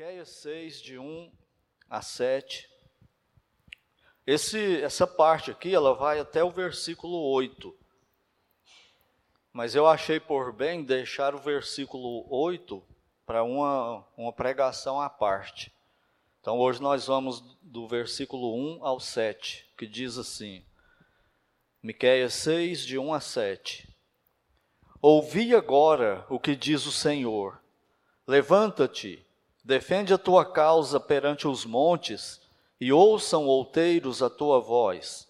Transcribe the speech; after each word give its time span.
Miqueias 0.00 0.30
6, 0.30 0.80
de 0.80 0.98
1 0.98 1.30
a 1.90 2.00
7. 2.00 2.66
Esse, 4.26 4.80
essa 4.80 5.06
parte 5.06 5.50
aqui, 5.50 5.74
ela 5.74 5.92
vai 5.92 6.18
até 6.18 6.42
o 6.42 6.50
versículo 6.50 7.18
8. 7.32 7.76
Mas 9.52 9.74
eu 9.74 9.86
achei 9.86 10.18
por 10.18 10.54
bem 10.54 10.82
deixar 10.82 11.34
o 11.34 11.38
versículo 11.38 12.26
8 12.34 12.82
para 13.26 13.42
uma, 13.42 14.02
uma 14.16 14.32
pregação 14.32 14.98
à 14.98 15.10
parte. 15.10 15.70
Então 16.40 16.58
hoje 16.58 16.80
nós 16.80 17.08
vamos 17.08 17.42
do 17.60 17.86
versículo 17.86 18.56
1 18.56 18.82
ao 18.82 18.98
7, 18.98 19.70
que 19.76 19.86
diz 19.86 20.16
assim: 20.16 20.64
Miqueias 21.82 22.32
6, 22.32 22.86
de 22.86 22.96
1 22.96 23.12
a 23.12 23.20
7. 23.20 23.94
Ouvi 25.02 25.54
agora 25.54 26.24
o 26.30 26.40
que 26.40 26.56
diz 26.56 26.86
o 26.86 26.90
Senhor. 26.90 27.60
Levanta-te 28.26 29.26
Defende 29.70 30.12
a 30.12 30.18
tua 30.18 30.44
causa 30.44 30.98
perante 30.98 31.46
os 31.46 31.64
montes, 31.64 32.40
e 32.80 32.92
ouçam 32.92 33.46
outeiros 33.46 34.20
a 34.20 34.28
tua 34.28 34.58
voz. 34.58 35.28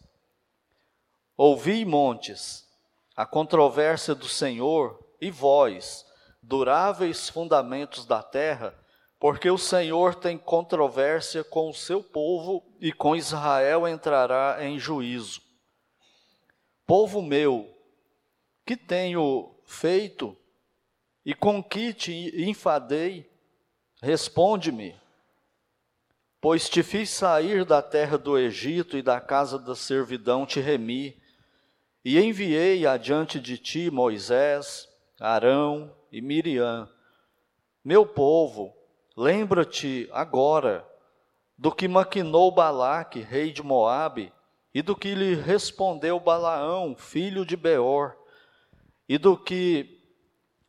Ouvi, 1.37 1.85
montes, 1.85 2.67
a 3.15 3.27
controvérsia 3.27 4.15
do 4.15 4.27
Senhor, 4.27 4.99
e 5.21 5.31
vós, 5.31 6.07
duráveis 6.41 7.29
fundamentos 7.29 8.07
da 8.07 8.23
terra, 8.23 8.75
porque 9.19 9.51
o 9.51 9.59
Senhor 9.59 10.15
tem 10.15 10.39
controvérsia 10.39 11.45
com 11.45 11.69
o 11.69 11.75
seu 11.75 12.03
povo 12.03 12.65
e 12.81 12.95
com 12.95 13.15
Israel 13.15 13.87
entrará 13.87 14.65
em 14.65 14.79
juízo. 14.79 15.43
Povo 16.87 17.21
meu, 17.21 17.77
que 18.65 18.75
tenho 18.75 19.55
feito 19.67 20.35
e 21.27 21.35
com 21.35 21.63
que 21.63 21.93
te 21.93 22.43
enfadei? 22.43 23.30
Responde-me, 24.03 24.95
pois 26.41 26.71
te 26.71 26.83
fiz 26.83 27.11
sair 27.11 27.67
da 27.67 27.83
terra 27.83 28.17
do 28.17 28.39
Egito 28.39 28.97
e 28.97 29.03
da 29.03 29.21
casa 29.21 29.59
da 29.59 29.75
servidão 29.75 30.47
te 30.47 30.59
remi, 30.59 31.21
e 32.03 32.19
enviei 32.19 32.87
adiante 32.87 33.39
de 33.39 33.59
ti 33.59 33.91
Moisés, 33.91 34.89
Arão 35.21 35.95
e 36.11 36.23
Miriam. 36.23 36.89
Meu 37.85 38.07
povo, 38.07 38.75
lembra-te 39.15 40.09
agora 40.13 40.87
do 41.59 41.71
que 41.71 41.87
maquinou 41.87 42.51
Balaque, 42.51 43.21
rei 43.21 43.53
de 43.53 43.63
Moabe, 43.63 44.33
e 44.73 44.81
do 44.81 44.97
que 44.97 45.15
lhe 45.15 45.35
respondeu 45.35 46.19
Balaão, 46.19 46.97
filho 46.97 47.45
de 47.45 47.55
Beor, 47.55 48.17
e 49.07 49.19
do 49.19 49.37
que 49.37 50.00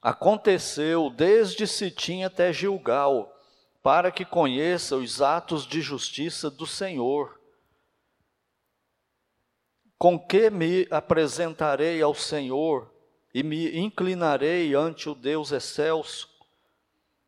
aconteceu 0.02 1.10
desde 1.10 1.68
Sitim 1.68 2.24
até 2.24 2.52
Gilgal, 2.52 3.38
para 3.84 4.12
que 4.12 4.26
conheça 4.26 4.96
os 4.96 5.22
atos 5.22 5.66
de 5.66 5.82
justiça 5.82 6.50
do 6.50 6.66
Senhor. 6.66 7.40
Com 9.98 10.18
que 10.18 10.50
me 10.50 10.88
apresentarei 10.90 12.02
ao 12.02 12.16
Senhor 12.16 12.92
e 13.34 13.44
me 13.44 13.78
inclinarei 13.78 14.74
ante 14.74 15.08
o 15.08 15.16
Deus 15.16 15.52
excelso? 15.52 16.30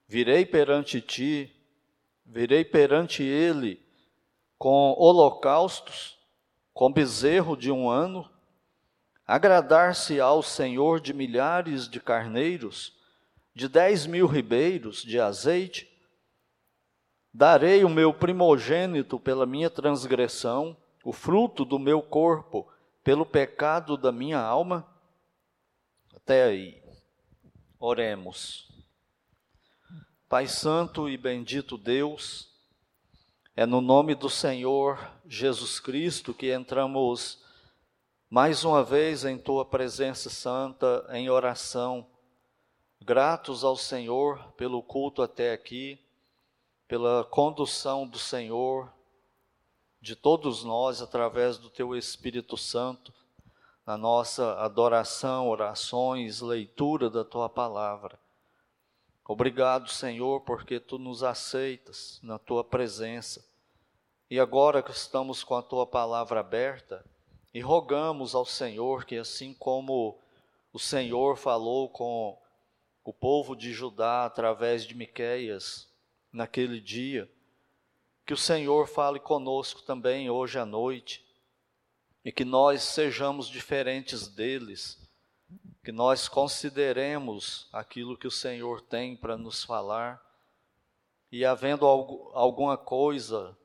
Virei 0.07 0.45
perante 0.45 0.99
ti, 0.99 1.55
virei 2.25 2.65
perante 2.65 3.23
ele 3.23 3.81
com 4.57 4.95
holocaustos, 4.97 6.17
com 6.73 6.91
bezerro 6.91 7.55
de 7.55 7.71
um 7.71 7.89
ano, 7.89 8.29
Agradar-se 9.25 10.19
ao 10.19 10.43
Senhor 10.43 10.99
de 10.99 11.13
milhares 11.13 11.87
de 11.87 11.99
carneiros, 11.99 12.93
de 13.55 13.67
dez 13.67 14.05
mil 14.05 14.27
ribeiros 14.27 15.01
de 15.01 15.19
azeite? 15.19 15.89
Darei 17.33 17.83
o 17.83 17.89
meu 17.89 18.13
primogênito 18.13 19.19
pela 19.19 19.45
minha 19.45 19.69
transgressão, 19.69 20.77
o 21.03 21.11
fruto 21.11 21.65
do 21.65 21.79
meu 21.79 22.01
corpo 22.01 22.67
pelo 23.03 23.25
pecado 23.25 23.97
da 23.97 24.11
minha 24.11 24.39
alma? 24.39 24.87
Até 26.15 26.43
aí. 26.43 26.83
Oremos. 27.79 28.71
Pai 30.29 30.47
Santo 30.47 31.09
e 31.09 31.17
bendito 31.17 31.77
Deus, 31.77 32.49
é 33.55 33.65
no 33.65 33.81
nome 33.81 34.15
do 34.15 34.29
Senhor 34.29 34.99
Jesus 35.27 35.79
Cristo 35.79 36.33
que 36.33 36.51
entramos 36.51 37.42
mais 38.33 38.63
uma 38.63 38.83
vez 38.83 39.25
em 39.25 39.37
tua 39.37 39.63
presença 39.63 40.27
santa, 40.27 41.05
em 41.11 41.29
oração, 41.29 42.03
gratos 42.99 43.63
ao 43.63 43.77
Senhor 43.77 44.43
pelo 44.53 44.81
culto 44.81 45.21
até 45.21 45.53
aqui, 45.53 45.99
pela 46.87 47.23
condução 47.25 48.07
do 48.07 48.17
Senhor, 48.17 48.91
de 50.01 50.15
todos 50.15 50.63
nós, 50.63 50.99
através 50.99 51.59
do 51.59 51.69
teu 51.69 51.95
Espírito 51.95 52.57
Santo, 52.57 53.13
na 53.85 53.95
nossa 53.95 54.55
adoração, 54.55 55.47
orações, 55.47 56.41
leitura 56.41 57.11
da 57.11 57.23
tua 57.23 57.47
palavra. 57.47 58.17
Obrigado, 59.27 59.91
Senhor, 59.91 60.41
porque 60.41 60.79
tu 60.79 60.97
nos 60.97 61.21
aceitas 61.21 62.19
na 62.23 62.39
tua 62.39 62.63
presença. 62.63 63.45
E 64.27 64.39
agora 64.39 64.81
que 64.81 64.89
estamos 64.89 65.43
com 65.43 65.53
a 65.53 65.61
tua 65.61 65.85
palavra 65.85 66.39
aberta, 66.39 67.05
e 67.53 67.61
rogamos 67.61 68.33
ao 68.33 68.45
Senhor 68.45 69.05
que, 69.05 69.15
assim 69.17 69.53
como 69.53 70.17
o 70.71 70.79
Senhor 70.79 71.37
falou 71.37 71.87
com 71.87 72.37
o 73.03 73.13
povo 73.13 73.55
de 73.55 73.71
Judá 73.71 74.25
através 74.25 74.85
de 74.85 74.95
Miqueias 74.95 75.87
naquele 76.31 76.81
dia, 76.81 77.29
que 78.25 78.33
o 78.33 78.37
Senhor 78.37 78.87
fale 78.87 79.19
conosco 79.19 79.83
também 79.83 80.29
hoje 80.29 80.57
à 80.57 80.65
noite 80.65 81.23
e 82.25 82.31
que 82.31 82.45
nós 82.45 82.81
sejamos 82.81 83.47
diferentes 83.47 84.27
deles, 84.27 84.97
que 85.83 85.91
nós 85.91 86.27
consideremos 86.29 87.67
aquilo 87.71 88.17
que 88.17 88.25
o 88.25 88.31
Senhor 88.31 88.81
tem 88.81 89.15
para 89.15 89.37
nos 89.37 89.63
falar. 89.63 90.23
E 91.29 91.43
havendo 91.43 91.85
alguma 91.85 92.77
coisa, 92.77 93.55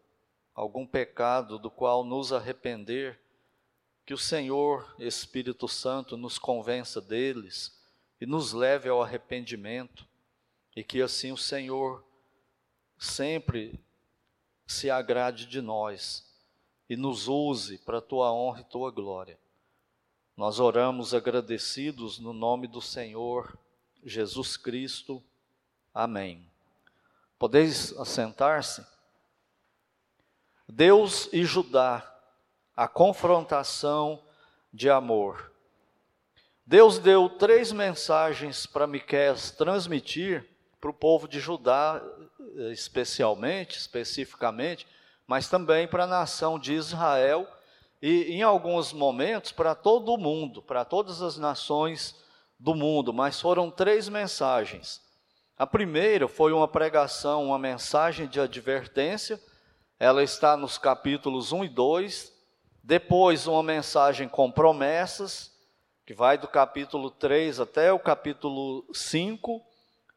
algum 0.53 0.85
pecado 0.85 1.59
do 1.59 1.71
qual 1.71 2.03
nos 2.03 2.33
arrepender, 2.33 3.21
que 4.09 4.15
o 4.15 4.17
Senhor, 4.17 4.91
Espírito 4.99 5.69
Santo, 5.69 6.17
nos 6.17 6.39
convença 6.39 6.99
deles 6.99 7.79
e 8.19 8.25
nos 8.25 8.55
leve 8.55 8.89
ao 8.89 9.03
arrependimento, 9.03 10.09
e 10.75 10.83
que 10.83 11.03
assim 11.03 11.31
o 11.31 11.37
Senhor 11.37 12.03
sempre 12.97 13.79
se 14.67 14.89
agrade 14.89 15.45
de 15.45 15.61
nós 15.61 16.27
e 16.89 16.97
nos 16.97 17.29
use 17.29 17.77
para 17.77 17.99
a 17.99 18.01
tua 18.01 18.33
honra 18.33 18.63
e 18.63 18.65
tua 18.65 18.91
glória. 18.91 19.39
Nós 20.35 20.59
oramos 20.59 21.13
agradecidos 21.13 22.19
no 22.19 22.33
nome 22.33 22.67
do 22.67 22.81
Senhor 22.81 23.59
Jesus 24.03 24.57
Cristo. 24.57 25.23
Amém. 25.93 26.51
Podeis 27.39 27.93
assentar-se? 27.99 28.83
Deus 30.67 31.29
e 31.31 31.45
Judá 31.45 32.18
a 32.79 32.87
confrontação 32.87 34.23
de 34.73 34.89
amor. 34.89 35.51
Deus 36.65 37.01
deu 37.01 37.29
três 37.29 37.73
mensagens 37.73 38.67
para 38.67 38.87
Miqueias 38.87 39.51
transmitir 39.51 40.49
para 40.81 40.89
o 40.89 40.95
povo 40.95 41.27
de 41.27 41.41
Judá, 41.41 42.01
especialmente, 42.71 43.77
especificamente, 43.77 44.87
mas 45.27 45.49
também 45.49 45.89
para 45.89 46.05
a 46.05 46.07
nação 46.07 46.57
de 46.57 46.73
Israel 46.73 47.49
e, 48.01 48.33
em 48.33 48.43
alguns 48.43 48.93
momentos, 48.93 49.51
para 49.51 49.75
todo 49.75 50.15
o 50.15 50.17
mundo, 50.17 50.63
para 50.63 50.85
todas 50.85 51.21
as 51.21 51.37
nações 51.37 52.15
do 52.61 52.77
mundo. 52.77 53.13
Mas 53.13 53.41
foram 53.41 53.73
três 53.73 54.09
mensagens. 54.09 55.03
A 55.57 55.67
primeira 55.67 56.29
foi 56.29 56.53
uma 56.53 56.69
pregação, 56.69 57.47
uma 57.47 57.59
mensagem 57.59 58.29
de 58.29 58.39
advertência. 58.39 59.43
Ela 59.99 60.23
está 60.23 60.57
nos 60.57 60.79
capítulos 60.79 61.51
1 61.51 61.65
e 61.65 61.69
2 61.71 62.38
depois, 62.89 63.47
uma 63.47 63.63
mensagem 63.63 64.27
com 64.27 64.51
promessas, 64.51 65.53
que 66.07 66.15
vai 66.15 66.39
do 66.39 66.49
capítulo 66.49 67.11
3 67.11 67.61
até 67.61 67.93
o 67.93 67.99
capítulo 67.99 68.83
5. 68.95 69.63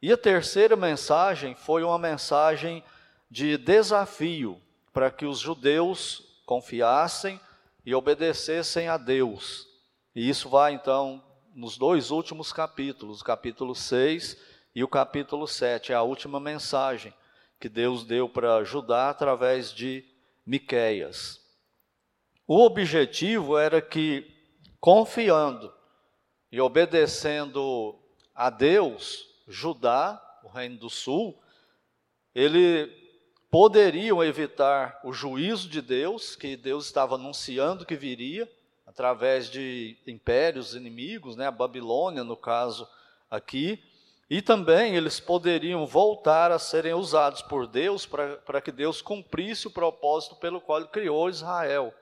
E 0.00 0.10
a 0.10 0.16
terceira 0.16 0.74
mensagem 0.74 1.54
foi 1.54 1.82
uma 1.82 1.98
mensagem 1.98 2.82
de 3.30 3.58
desafio 3.58 4.58
para 4.90 5.10
que 5.10 5.26
os 5.26 5.38
judeus 5.38 6.40
confiassem 6.46 7.38
e 7.84 7.94
obedecessem 7.94 8.88
a 8.88 8.96
Deus. 8.96 9.68
E 10.16 10.26
isso 10.26 10.48
vai 10.48 10.72
então 10.72 11.22
nos 11.54 11.76
dois 11.76 12.10
últimos 12.10 12.54
capítulos, 12.54 13.20
o 13.20 13.24
capítulo 13.24 13.74
6 13.74 14.38
e 14.74 14.82
o 14.82 14.88
capítulo 14.88 15.46
7, 15.46 15.92
é 15.92 15.94
a 15.94 16.00
última 16.00 16.40
mensagem 16.40 17.12
que 17.60 17.68
Deus 17.68 18.02
deu 18.02 18.30
para 18.30 18.64
Judá 18.64 19.10
através 19.10 19.74
de 19.74 20.02
Miqueias. 20.46 21.41
O 22.54 22.66
objetivo 22.66 23.56
era 23.56 23.80
que, 23.80 24.30
confiando 24.78 25.72
e 26.50 26.60
obedecendo 26.60 27.98
a 28.34 28.50
Deus, 28.50 29.26
Judá, 29.48 30.22
o 30.44 30.48
reino 30.48 30.76
do 30.76 30.90
sul, 30.90 31.42
ele 32.34 32.92
poderiam 33.50 34.22
evitar 34.22 35.00
o 35.02 35.14
juízo 35.14 35.66
de 35.66 35.80
Deus, 35.80 36.36
que 36.36 36.54
Deus 36.54 36.84
estava 36.84 37.14
anunciando 37.14 37.86
que 37.86 37.96
viria 37.96 38.46
através 38.84 39.48
de 39.48 39.96
impérios 40.06 40.74
inimigos, 40.74 41.36
né, 41.36 41.46
a 41.46 41.50
Babilônia 41.50 42.22
no 42.22 42.36
caso 42.36 42.86
aqui, 43.30 43.82
e 44.28 44.42
também 44.42 44.94
eles 44.94 45.18
poderiam 45.18 45.86
voltar 45.86 46.52
a 46.52 46.58
serem 46.58 46.92
usados 46.92 47.40
por 47.40 47.66
Deus 47.66 48.04
para 48.04 48.60
que 48.60 48.70
Deus 48.70 49.00
cumprisse 49.00 49.68
o 49.68 49.70
propósito 49.70 50.36
pelo 50.36 50.60
qual 50.60 50.80
ele 50.80 50.88
criou 50.88 51.30
Israel, 51.30 51.94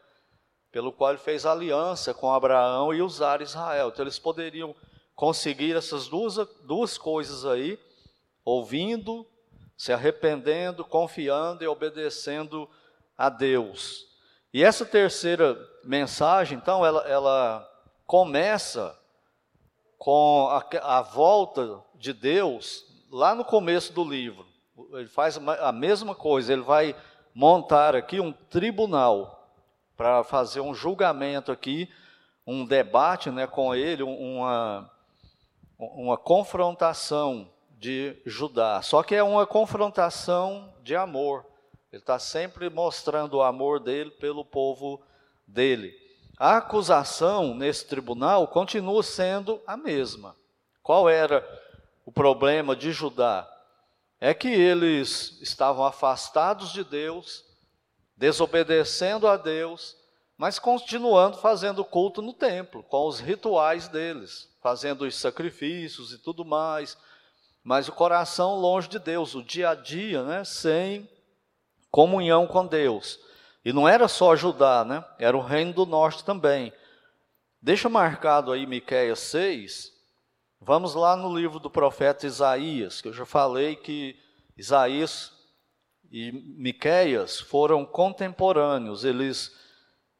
pelo 0.73 0.93
qual 0.93 1.11
ele 1.11 1.19
fez 1.19 1.45
aliança 1.45 2.15
com 2.15 2.33
Abraão 2.33 2.95
e 2.95 3.03
usar 3.03 3.43
Israel. 3.43 3.89
Então 3.89 4.05
eles 4.05 4.19
poderiam 4.19 4.75
conseguir 5.15 5.77
essas 5.77 6.09
duas, 6.09 6.37
duas 6.65 6.97
coisas 6.97 7.45
aí, 7.45 7.79
ouvindo, 8.45 9.27
se 9.77 9.93
arrependendo, 9.93 10.85
confiando 10.85 11.65
e 11.65 11.67
obedecendo 11.67 12.69
a 13.17 13.29
Deus. 13.29 14.07
E 14.53 14.65
essa 14.65 14.85
terceira 14.85 15.57
mensagem, 15.85 16.59
então, 16.59 16.85
ela, 16.85 17.07
ela 17.09 17.69
começa 18.07 18.99
com 19.99 20.49
a, 20.51 20.99
a 20.99 21.03
volta 21.03 21.83
de 21.95 22.13
Deus 22.13 22.85
lá 23.11 23.35
no 23.35 23.45
começo 23.45 23.93
do 23.93 24.03
livro. 24.03 24.47
Ele 24.95 25.09
faz 25.09 25.37
a 25.37 25.71
mesma 25.71 26.15
coisa, 26.15 26.53
ele 26.53 26.63
vai 26.63 26.97
montar 27.35 27.95
aqui 27.95 28.19
um 28.19 28.33
tribunal 28.33 29.40
para 30.01 30.25
fazer 30.25 30.61
um 30.61 30.73
julgamento 30.73 31.53
aqui, 31.53 31.87
um 32.47 32.65
debate 32.65 33.31
né, 33.31 33.47
com 33.47 33.75
ele, 33.75 34.03
uma, 34.03 34.91
uma 35.79 36.17
confrontação 36.17 37.53
de 37.79 38.17
Judá. 38.25 38.81
Só 38.81 39.03
que 39.03 39.15
é 39.15 39.23
uma 39.23 39.47
confrontação 39.47 40.73
de 40.83 40.97
amor. 40.97 41.45
Ele 41.93 42.01
está 42.01 42.19
sempre 42.19 42.71
mostrando 42.71 43.35
o 43.35 43.43
amor 43.43 43.79
dele 43.79 44.11
pelo 44.13 44.43
povo 44.43 45.03
dele. 45.47 45.95
A 46.39 46.57
acusação 46.57 47.55
nesse 47.55 47.87
tribunal 47.87 48.49
continua 48.49 49.03
sendo 49.03 49.61
a 49.67 49.77
mesma. 49.77 50.35
Qual 50.83 51.11
era 51.11 51.47
o 52.07 52.11
problema 52.11 52.75
de 52.75 52.91
Judá? 52.91 53.47
É 54.19 54.33
que 54.33 54.49
eles 54.49 55.39
estavam 55.43 55.85
afastados 55.85 56.73
de 56.73 56.85
Deus, 56.85 57.50
desobedecendo 58.21 59.27
a 59.27 59.39
Deus, 59.39 59.97
mas 60.37 60.59
continuando 60.59 61.39
fazendo 61.39 61.83
culto 61.83 62.21
no 62.21 62.35
templo, 62.35 62.83
com 62.83 63.09
os 63.09 63.19
rituais 63.19 63.89
deles 63.89 64.51
fazendo 64.61 65.07
os 65.07 65.17
sacrifícios 65.17 66.13
e 66.13 66.19
tudo 66.19 66.45
mais, 66.45 66.99
mas 67.65 67.89
o 67.89 67.93
coração 67.93 68.57
longe 68.57 68.89
de 68.89 68.99
Deus, 68.99 69.35
o 69.35 69.43
dia 69.43 69.71
a 69.71 69.75
dia, 69.75 70.23
né, 70.23 70.45
sem 70.45 71.09
comunhão 71.91 72.47
com 72.47 72.67
Deus. 72.67 73.19
E 73.65 73.73
não 73.73 73.89
era 73.89 74.07
só 74.07 74.37
Judá, 74.37 74.85
né? 74.85 75.03
Era 75.19 75.37
o 75.37 75.43
reino 75.43 75.73
do 75.73 75.87
norte 75.87 76.25
também. 76.25 76.73
Deixa 77.61 77.89
marcado 77.89 78.53
aí 78.53 78.67
Miqueias 78.67 79.19
6. 79.21 79.93
Vamos 80.61 80.95
lá 80.95 81.17
no 81.17 81.35
livro 81.35 81.59
do 81.59 81.71
profeta 81.71 82.27
Isaías, 82.27 83.01
que 83.01 83.09
eu 83.09 83.13
já 83.15 83.25
falei 83.25 83.77
que 83.77 84.15
Isaías 84.57 85.33
e 86.11 86.33
Miqueias 86.33 87.39
foram 87.39 87.87
contemporâneos, 87.87 89.05
eles 89.05 89.55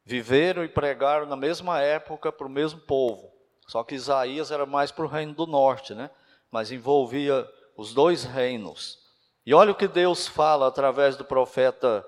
viveram 0.05 0.65
e 0.65 0.69
pregaram 0.69 1.27
na 1.27 1.37
mesma 1.37 1.81
época 1.81 2.31
para 2.31 2.47
o 2.47 2.51
mesmo 2.51 2.81
povo. 2.81 3.33
Só 3.67 3.83
que 3.83 3.95
Isaías 3.95 4.51
era 4.51 4.65
mais 4.65 4.91
para 4.91 5.05
o 5.05 5.09
reino 5.09 5.35
do 5.35 5.47
norte, 5.47 5.95
né? 5.95 6.11
Mas 6.51 6.71
envolvia 6.71 7.49
os 7.77 7.93
dois 7.93 8.25
reinos. 8.25 8.99
E 9.45 9.53
olha 9.53 9.73
o 9.73 9.77
que 9.77 9.89
Deus 9.89 10.29
fala 10.29 10.69
através 10.69 11.17
do 11.17 11.25
profeta 11.25 12.05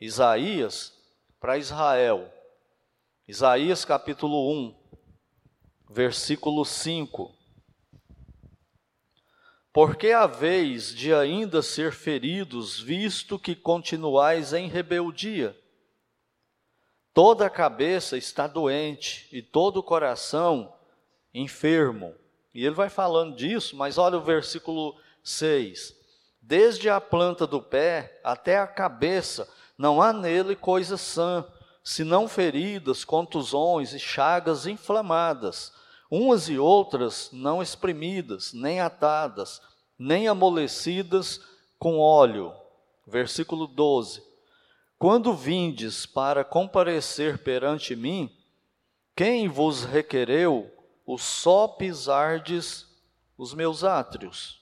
Isaías 0.00 0.92
para 1.38 1.58
Israel. 1.58 2.32
Isaías 3.28 3.84
capítulo 3.84 4.50
1, 4.52 4.74
versículo 5.90 6.64
5. 6.64 7.35
Porque 9.76 10.10
a 10.10 10.26
vez 10.26 10.94
de 10.94 11.12
ainda 11.12 11.60
ser 11.60 11.92
feridos, 11.92 12.80
visto 12.80 13.38
que 13.38 13.54
continuais 13.54 14.54
em 14.54 14.68
rebeldia? 14.68 15.54
Toda 17.12 17.44
a 17.44 17.50
cabeça 17.50 18.16
está 18.16 18.46
doente 18.46 19.28
e 19.30 19.42
todo 19.42 19.76
o 19.76 19.82
coração 19.82 20.72
enfermo. 21.34 22.14
E 22.54 22.64
ele 22.64 22.74
vai 22.74 22.88
falando 22.88 23.36
disso, 23.36 23.76
mas 23.76 23.98
olha 23.98 24.16
o 24.16 24.22
versículo 24.22 24.96
6. 25.22 25.94
Desde 26.40 26.88
a 26.88 26.98
planta 26.98 27.46
do 27.46 27.60
pé 27.60 28.18
até 28.24 28.56
a 28.56 28.66
cabeça, 28.66 29.46
não 29.76 30.00
há 30.00 30.10
nele 30.10 30.56
coisa 30.56 30.96
sã, 30.96 31.46
senão 31.84 32.26
feridas, 32.26 33.04
contusões 33.04 33.92
e 33.92 33.98
chagas 33.98 34.66
inflamadas, 34.66 35.70
umas 36.10 36.48
e 36.48 36.58
outras 36.58 37.30
não 37.32 37.62
exprimidas, 37.62 38.52
nem 38.52 38.80
atadas, 38.80 39.60
nem 39.98 40.28
amolecidas 40.28 41.40
com 41.78 41.98
óleo. 41.98 42.52
Versículo 43.06 43.66
12. 43.66 44.22
Quando 44.98 45.34
vindes 45.34 46.06
para 46.06 46.44
comparecer 46.44 47.38
perante 47.38 47.94
mim, 47.94 48.34
quem 49.14 49.48
vos 49.48 49.84
requereu 49.84 50.70
o 51.04 51.18
só 51.18 51.68
pisardes 51.68 52.86
os 53.36 53.54
meus 53.54 53.84
átrios. 53.84 54.60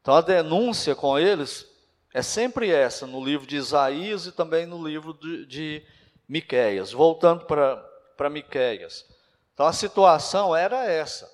Então 0.00 0.14
a 0.14 0.20
denúncia 0.20 0.94
com 0.94 1.18
eles 1.18 1.66
é 2.14 2.22
sempre 2.22 2.70
essa, 2.70 3.06
no 3.06 3.22
livro 3.22 3.46
de 3.46 3.56
Isaías 3.56 4.26
e 4.26 4.32
também 4.32 4.64
no 4.64 4.86
livro 4.86 5.12
de, 5.14 5.46
de 5.46 5.86
Miquéias. 6.28 6.92
Voltando 6.92 7.44
para 7.44 8.30
Miquéias. 8.30 9.04
Então 9.58 9.66
a 9.66 9.72
situação 9.72 10.54
era 10.54 10.84
essa. 10.84 11.28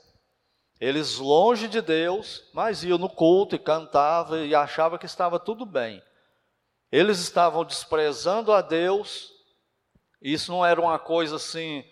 Eles 0.80 1.18
longe 1.18 1.68
de 1.68 1.82
Deus, 1.82 2.42
mas 2.54 2.82
iam 2.82 2.96
no 2.96 3.10
culto 3.10 3.54
e 3.54 3.58
cantavam 3.58 4.42
e 4.42 4.54
achavam 4.54 4.96
que 4.96 5.04
estava 5.04 5.38
tudo 5.38 5.66
bem. 5.66 6.02
Eles 6.90 7.18
estavam 7.18 7.66
desprezando 7.66 8.50
a 8.50 8.62
Deus, 8.62 9.30
isso 10.22 10.50
não 10.50 10.64
era 10.64 10.80
uma 10.80 10.98
coisa 10.98 11.36
assim 11.36 11.84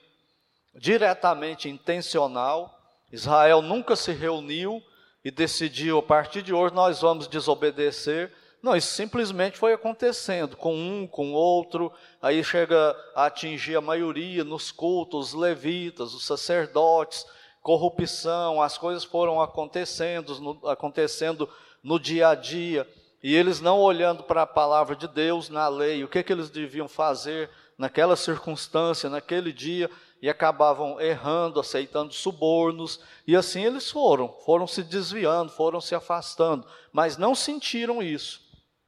diretamente 0.74 1.68
intencional. 1.68 2.80
Israel 3.12 3.60
nunca 3.60 3.94
se 3.94 4.12
reuniu 4.12 4.82
e 5.22 5.30
decidiu, 5.30 5.98
a 5.98 6.02
partir 6.02 6.40
de 6.40 6.54
hoje 6.54 6.74
nós 6.74 7.02
vamos 7.02 7.28
desobedecer. 7.28 8.32
Não, 8.62 8.76
isso 8.76 8.94
simplesmente 8.94 9.58
foi 9.58 9.72
acontecendo, 9.72 10.56
com 10.56 10.72
um, 10.72 11.04
com 11.04 11.32
outro, 11.32 11.92
aí 12.20 12.44
chega 12.44 12.96
a 13.12 13.26
atingir 13.26 13.74
a 13.74 13.80
maioria 13.80 14.44
nos 14.44 14.70
cultos, 14.70 15.28
os 15.28 15.34
levitas, 15.34 16.14
os 16.14 16.24
sacerdotes, 16.24 17.26
corrupção, 17.60 18.62
as 18.62 18.78
coisas 18.78 19.02
foram 19.02 19.42
acontecendo, 19.42 20.40
no, 20.40 20.68
acontecendo 20.68 21.48
no 21.82 21.98
dia 21.98 22.28
a 22.28 22.34
dia, 22.36 22.88
e 23.20 23.34
eles 23.34 23.60
não 23.60 23.80
olhando 23.80 24.22
para 24.22 24.42
a 24.42 24.46
palavra 24.46 24.94
de 24.94 25.08
Deus 25.08 25.48
na 25.48 25.66
lei, 25.66 26.04
o 26.04 26.08
que, 26.08 26.22
que 26.22 26.32
eles 26.32 26.48
deviam 26.48 26.86
fazer 26.86 27.50
naquela 27.76 28.14
circunstância, 28.14 29.10
naquele 29.10 29.52
dia, 29.52 29.90
e 30.20 30.28
acabavam 30.28 31.00
errando, 31.00 31.58
aceitando 31.58 32.12
subornos, 32.12 33.00
e 33.26 33.34
assim 33.34 33.64
eles 33.64 33.90
foram, 33.90 34.28
foram 34.44 34.68
se 34.68 34.84
desviando, 34.84 35.50
foram 35.50 35.80
se 35.80 35.96
afastando, 35.96 36.64
mas 36.92 37.16
não 37.16 37.34
sentiram 37.34 38.00
isso, 38.00 38.41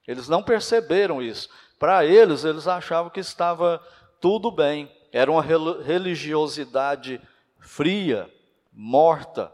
eles 0.06 0.28
não 0.28 0.42
perceberam 0.42 1.22
isso. 1.22 1.48
Para 1.78 2.04
eles, 2.04 2.44
eles 2.44 2.66
achavam 2.66 3.10
que 3.10 3.20
estava 3.20 3.82
tudo 4.20 4.50
bem, 4.50 4.90
era 5.12 5.30
uma 5.30 5.42
religiosidade 5.42 7.20
fria, 7.60 8.30
morta, 8.72 9.52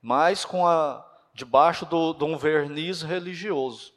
mas 0.00 0.44
com 0.44 0.66
a 0.66 1.04
debaixo 1.34 1.84
do, 1.84 2.14
de 2.14 2.24
um 2.24 2.38
verniz 2.38 3.02
religioso. 3.02 3.92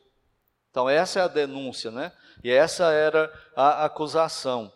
Então 0.70 0.90
essa 0.90 1.20
é 1.20 1.24
a 1.24 1.28
denúncia, 1.28 1.90
né? 1.90 2.12
E 2.44 2.52
essa 2.52 2.92
era 2.92 3.32
a 3.56 3.86
acusação. 3.86 4.72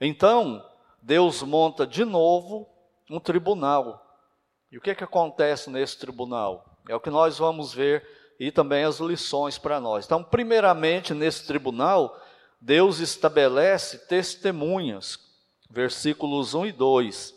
Então, 0.00 0.64
Deus 1.00 1.42
monta 1.42 1.86
de 1.86 2.04
novo 2.04 2.68
um 3.10 3.18
tribunal. 3.18 4.02
E 4.70 4.76
o 4.76 4.80
que, 4.80 4.90
é 4.90 4.94
que 4.94 5.04
acontece 5.04 5.70
nesse 5.70 5.98
tribunal? 5.98 6.78
É 6.88 6.94
o 6.94 7.00
que 7.00 7.10
nós 7.10 7.38
vamos 7.38 7.72
ver 7.72 8.06
e 8.38 8.50
também 8.50 8.84
as 8.84 8.98
lições 8.98 9.58
para 9.58 9.80
nós. 9.80 10.04
Então, 10.04 10.22
primeiramente, 10.22 11.14
nesse 11.14 11.46
tribunal, 11.46 12.20
Deus 12.60 12.98
estabelece 12.98 14.06
testemunhas, 14.06 15.18
versículos 15.70 16.54
1 16.54 16.66
e 16.66 16.72
2. 16.72 17.34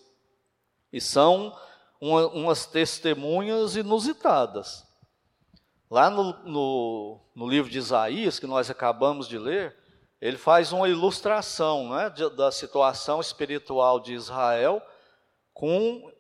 E 0.92 1.00
são 1.00 1.58
uma, 2.00 2.28
umas 2.28 2.66
testemunhas 2.66 3.76
inusitadas. 3.76 4.86
Lá 5.90 6.10
no, 6.10 6.34
no, 6.44 7.20
no 7.36 7.48
livro 7.48 7.70
de 7.70 7.78
Isaías, 7.78 8.40
que 8.40 8.48
nós 8.48 8.70
acabamos 8.70 9.28
de 9.28 9.38
ler, 9.38 9.76
ele 10.22 10.38
faz 10.38 10.72
uma 10.72 10.88
ilustração 10.88 11.90
né, 11.90 12.10
da 12.36 12.52
situação 12.52 13.20
espiritual 13.20 14.00
de 14.00 14.14
Israel 14.14 14.82
com 15.54 16.12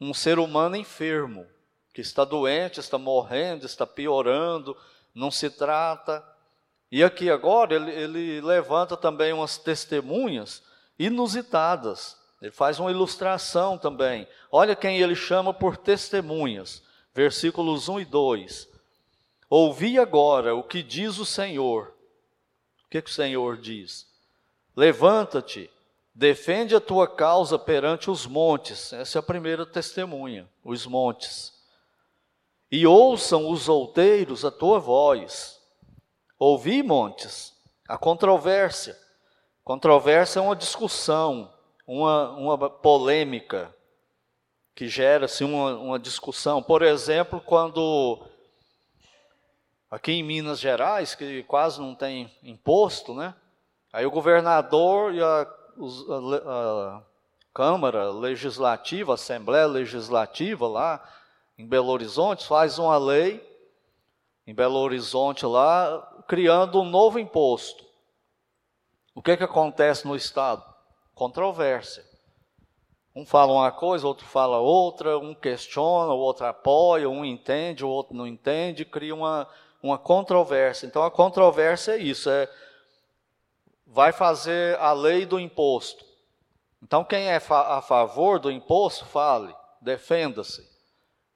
um 0.00 0.14
ser 0.14 0.38
humano 0.38 0.76
enfermo, 0.76 1.46
que 1.92 2.00
está 2.00 2.24
doente, 2.24 2.80
está 2.80 2.98
morrendo, 2.98 3.66
está 3.66 3.86
piorando, 3.86 4.76
não 5.14 5.30
se 5.30 5.50
trata. 5.50 6.24
E 6.90 7.02
aqui 7.04 7.30
agora 7.30 7.74
ele, 7.74 7.90
ele 7.90 8.40
levanta 8.40 8.96
também 8.96 9.32
umas 9.32 9.58
testemunhas 9.58 10.62
inusitadas. 10.98 12.16
Ele 12.40 12.50
faz 12.50 12.78
uma 12.78 12.90
ilustração 12.90 13.76
também. 13.76 14.26
Olha 14.50 14.74
quem 14.74 14.98
ele 14.98 15.14
chama 15.14 15.52
por 15.52 15.76
testemunhas. 15.76 16.82
Versículos 17.14 17.88
1 17.88 18.00
e 18.00 18.04
2. 18.04 18.68
Ouvi 19.48 19.98
agora 19.98 20.54
o 20.54 20.62
que 20.62 20.82
diz 20.82 21.18
o 21.18 21.26
Senhor. 21.26 21.92
O 22.86 22.88
que, 22.88 23.02
que 23.02 23.10
o 23.10 23.12
Senhor 23.12 23.56
diz? 23.56 24.08
Levanta-te, 24.76 25.70
defende 26.14 26.74
a 26.74 26.80
tua 26.80 27.06
causa 27.06 27.58
perante 27.58 28.10
os 28.10 28.26
montes. 28.26 28.92
Essa 28.92 29.18
é 29.18 29.20
a 29.20 29.22
primeira 29.22 29.66
testemunha, 29.66 30.48
os 30.64 30.86
montes. 30.86 31.59
E 32.70 32.86
ouçam 32.86 33.50
os 33.50 33.68
outeiros 33.68 34.44
a 34.44 34.50
tua 34.50 34.78
voz. 34.78 35.60
Ouvi, 36.38 36.82
montes, 36.82 37.52
a 37.88 37.98
controvérsia. 37.98 38.96
Controvérsia 39.64 40.38
é 40.38 40.42
uma 40.42 40.56
discussão, 40.56 41.52
uma, 41.86 42.30
uma 42.30 42.70
polêmica 42.70 43.74
que 44.74 44.88
gera-se 44.88 45.44
uma, 45.44 45.74
uma 45.76 45.98
discussão. 45.98 46.62
Por 46.62 46.82
exemplo, 46.82 47.40
quando 47.40 48.18
aqui 49.90 50.12
em 50.12 50.22
Minas 50.22 50.60
Gerais, 50.60 51.14
que 51.14 51.42
quase 51.42 51.80
não 51.80 51.94
tem 51.94 52.30
imposto, 52.42 53.14
né? 53.14 53.34
Aí 53.92 54.06
o 54.06 54.10
governador 54.10 55.12
e 55.12 55.20
a, 55.20 55.26
a, 55.26 55.46
a 56.96 57.02
Câmara 57.52 58.10
Legislativa, 58.10 59.12
a 59.12 59.14
Assembleia 59.16 59.66
Legislativa 59.66 60.68
lá 60.68 61.02
em 61.60 61.66
Belo 61.66 61.92
Horizonte 61.92 62.46
faz 62.46 62.78
uma 62.78 62.96
lei 62.96 63.46
em 64.46 64.54
Belo 64.54 64.78
Horizonte 64.78 65.44
lá 65.44 66.22
criando 66.26 66.80
um 66.80 66.88
novo 66.88 67.18
imposto. 67.18 67.84
O 69.14 69.20
que, 69.20 69.32
é 69.32 69.36
que 69.36 69.44
acontece 69.44 70.06
no 70.06 70.16
Estado? 70.16 70.64
Controvérsia. 71.14 72.02
Um 73.14 73.26
fala 73.26 73.52
uma 73.52 73.70
coisa, 73.70 74.06
outro 74.06 74.24
fala 74.24 74.58
outra, 74.58 75.18
um 75.18 75.34
questiona, 75.34 76.14
o 76.14 76.18
outro 76.18 76.46
apoia, 76.46 77.10
um 77.10 77.26
entende, 77.26 77.84
o 77.84 77.90
outro 77.90 78.16
não 78.16 78.26
entende, 78.26 78.86
cria 78.86 79.14
uma, 79.14 79.46
uma 79.82 79.98
controvérsia. 79.98 80.86
Então 80.86 81.04
a 81.04 81.10
controvérsia 81.10 81.92
é 81.92 81.98
isso, 81.98 82.30
é 82.30 82.48
vai 83.86 84.12
fazer 84.12 84.78
a 84.78 84.94
lei 84.94 85.26
do 85.26 85.38
imposto. 85.38 86.06
Então 86.82 87.04
quem 87.04 87.26
é 87.26 87.36
a 87.36 87.82
favor 87.82 88.38
do 88.38 88.50
imposto, 88.50 89.04
fale, 89.04 89.54
defenda-se. 89.82 90.69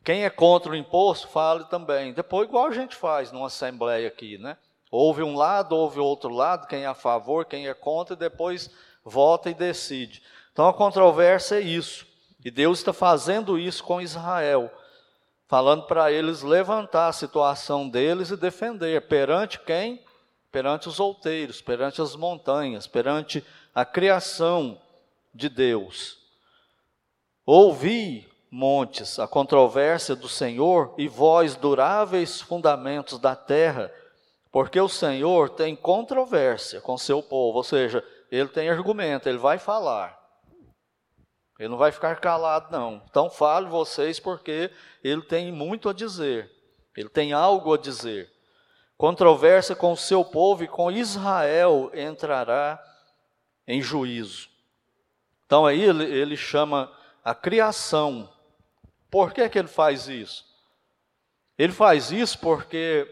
Quem 0.05 0.25
é 0.25 0.31
contra 0.31 0.73
o 0.73 0.77
imposto, 0.77 1.29
fale 1.29 1.65
também. 1.65 2.13
Depois, 2.13 2.47
igual 2.47 2.67
a 2.67 2.73
gente 2.73 2.95
faz 2.95 3.33
numa 3.33 3.47
assembleia 3.47 4.07
aqui, 4.07 4.37
né? 4.37 4.59
Houve 4.91 5.23
um 5.23 5.35
lado, 5.35 5.75
houve 5.75 5.99
outro 5.99 6.29
lado, 6.29 6.69
quem 6.69 6.85
é 6.85 6.87
a 6.87 6.95
favor, 6.95 7.47
quem 7.47 7.67
é 7.67 7.75
contra, 7.75 8.15
e 8.15 8.19
depois 8.19 8.71
vota 9.03 9.51
e 9.51 9.55
decide. 9.55 10.23
Então 10.53 10.69
a 10.69 10.75
controvérsia 10.75 11.57
é 11.57 11.61
isso. 11.61 12.07
E 12.45 12.51
Deus 12.51 12.79
está 12.79 12.93
fazendo 12.93 13.59
isso 13.59 13.83
com 13.83 14.01
Israel, 14.01 14.71
falando 15.49 15.85
para 15.85 16.13
eles 16.13 16.43
levantar 16.43 17.09
a 17.09 17.13
situação 17.13 17.89
deles 17.89 18.31
e 18.31 18.37
defender 18.37 19.09
perante 19.09 19.59
quem? 19.59 20.05
Perante 20.53 20.87
os 20.87 21.01
outeiros, 21.01 21.63
perante 21.63 22.03
as 22.03 22.15
montanhas, 22.15 22.87
perante 22.87 23.43
a 23.75 23.85
criação 23.85 24.79
de 25.35 25.49
Deus. 25.49 26.19
Ouvi, 27.45 28.29
montes, 28.55 29.19
a 29.19 29.27
controvérsia 29.27 30.15
do 30.15 30.29
Senhor 30.29 30.95
e 30.97 31.09
vós, 31.09 31.57
duráveis 31.57 32.41
fundamentos 32.41 33.19
da 33.19 33.35
terra, 33.35 33.93
porque 34.53 34.81
o 34.81 34.89
Senhor 34.89 35.51
tem 35.51 35.75
controvérsia 35.75 36.81
com 36.81 36.97
seu 36.97 37.21
povo, 37.21 37.59
ou 37.59 37.65
seja, 37.65 38.05
ele 38.31 38.49
tem 38.49 38.71
argumento, 38.71 39.29
ele 39.29 39.39
vai 39.39 39.59
falar. 39.59 40.17
Ele 41.59 41.69
não 41.69 41.77
vai 41.77 41.91
ficar 41.91 42.21
calado, 42.21 42.71
não. 42.71 43.03
Então 43.11 43.29
fale 43.29 43.67
vocês, 43.67 44.21
porque 44.21 44.71
ele 45.03 45.23
tem 45.23 45.51
muito 45.51 45.89
a 45.89 45.93
dizer. 45.93 46.49
Ele 46.97 47.09
tem 47.09 47.33
algo 47.33 47.75
a 47.75 47.77
dizer. 47.77 48.31
Controvérsia 48.97 49.75
com 49.75 49.93
o 49.93 49.97
seu 49.97 50.25
povo 50.25 50.63
e 50.63 50.69
com 50.69 50.93
Israel 50.93 51.91
entrará 51.93 52.81
em 53.67 53.83
juízo. 53.83 54.49
Então 55.45 55.67
aí 55.67 55.83
ele, 55.83 56.05
ele 56.05 56.37
chama 56.37 56.93
a 57.25 57.35
criação. 57.35 58.33
Por 59.15 59.33
que, 59.33 59.49
que 59.49 59.57
ele 59.57 59.69
faz 59.69 60.09
isso? 60.09 60.45
Ele 61.57 61.73
faz 61.73 62.11
isso 62.11 62.37
porque 62.37 63.09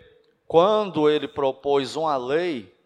quando 0.49 1.09
ele 1.09 1.29
propôs 1.29 1.95
uma 1.95 2.17
lei 2.17 2.77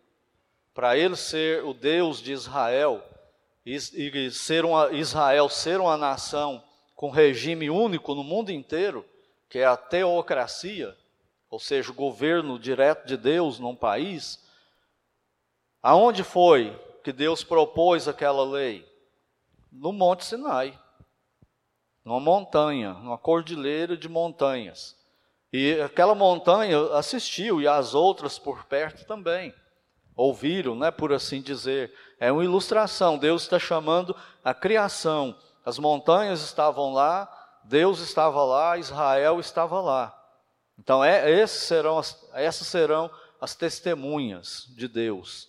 para 0.75 0.99
ele 0.99 1.17
ser 1.17 1.65
o 1.65 1.73
Deus 1.73 2.21
de 2.21 2.33
Israel 2.33 3.03
e, 3.65 3.81
ser 4.31 4.67
uma, 4.67 4.93
Israel 4.93 5.49
ser 5.49 5.81
uma 5.81 5.97
nação 5.97 6.63
com 6.95 7.09
regime 7.09 7.71
único 7.71 8.15
no 8.15 8.23
mundo 8.23 8.53
inteiro, 8.53 9.03
que 9.49 9.61
é 9.61 9.65
a 9.65 9.79
teocracia, 9.79 10.95
ou 11.49 11.59
seja, 11.59 11.91
o 11.91 11.95
governo 11.95 12.59
direto 12.59 13.07
de 13.07 13.17
Deus 13.17 13.59
num 13.59 13.75
país, 13.75 14.47
aonde 15.83 16.23
foi 16.23 16.79
que 17.03 17.15
Deus 17.15 17.43
propôs 17.43 18.09
aquela 18.09 18.45
lei? 18.45 18.87
No 19.73 19.91
Monte 19.91 20.23
Sinai, 20.23 20.79
numa 22.07 22.21
montanha, 22.21 22.93
numa 22.93 23.19
cordilheira 23.19 23.97
de 23.97 24.09
montanhas. 24.09 24.97
E 25.53 25.81
aquela 25.81 26.15
montanha 26.15 26.79
assistiu, 26.93 27.61
e 27.61 27.67
as 27.67 27.95
outras 27.95 28.39
por 28.39 28.65
perto 28.67 29.05
também. 29.05 29.53
Ouviram, 30.15 30.77
né, 30.77 30.93
por 30.93 31.13
assim 31.13 31.43
dizer. 31.43 31.93
É 32.21 32.31
uma 32.31 32.45
ilustração. 32.45 33.19
Deus 33.19 33.43
está 33.43 33.59
chamando 33.59 34.17
a 34.45 34.55
criação. 34.55 35.37
As 35.65 35.81
montanhas 35.81 36.43
estavam 36.43 36.93
lá, 36.93 37.29
Deus 37.65 37.99
estava 37.99 38.45
lá, 38.45 38.79
Israel 38.79 39.41
estava 39.41 39.81
lá. 39.81 40.17
Então, 40.79 41.03
é, 41.03 41.45
serão 41.49 41.99
as, 41.99 42.25
essas 42.35 42.69
serão 42.69 43.11
as 43.41 43.57
testemunhas 43.57 44.67
de 44.77 44.87
Deus. 44.87 45.49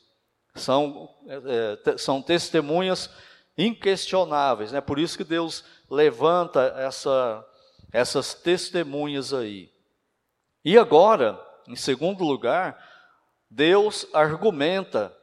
São, 0.56 1.08
é, 1.28 1.92
é 1.92 1.98
são 2.00 2.20
testemunhas 2.20 3.12
inquestionáveis. 3.58 4.72
Né? 4.72 4.82
Por 4.82 4.98
isso 4.98 5.18
que 5.18 5.24
Deus 5.24 5.64
levanta 5.90 6.74
essa, 6.78 7.46
essas 7.92 8.34
testemunhas 8.34 9.34
aí. 9.34 9.72
E 10.64 10.78
agora, 10.78 11.40
em 11.68 11.76
segundo 11.76 12.24
lugar, 12.24 12.78
Deus 13.50 14.08
argumenta 14.14 15.16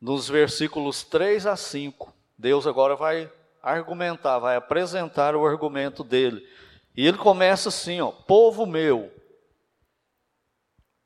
nos 0.00 0.28
versículos 0.28 1.02
3 1.02 1.46
a 1.46 1.56
5. 1.56 2.12
Deus 2.38 2.66
agora 2.66 2.96
vai 2.96 3.30
argumentar, 3.62 4.38
vai 4.38 4.56
apresentar 4.56 5.34
o 5.36 5.46
argumento 5.46 6.02
dele. 6.02 6.46
E 6.96 7.06
ele 7.06 7.18
começa 7.18 7.68
assim, 7.68 8.00
ó: 8.00 8.10
Povo 8.10 8.66
meu, 8.66 9.12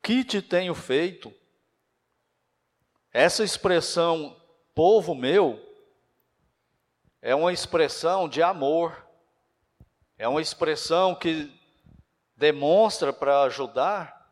que 0.02 0.25
te 0.25 0.40
tenho 0.40 0.75
feito? 0.75 1.33
Essa 3.12 3.43
expressão 3.43 4.37
povo 4.75 5.14
meu 5.14 5.66
é 7.26 7.35
uma 7.35 7.52
expressão 7.52 8.28
de 8.28 8.40
amor. 8.40 9.04
É 10.16 10.28
uma 10.28 10.40
expressão 10.40 11.12
que 11.12 11.52
demonstra 12.37 13.12
para 13.12 13.42
ajudar 13.42 14.30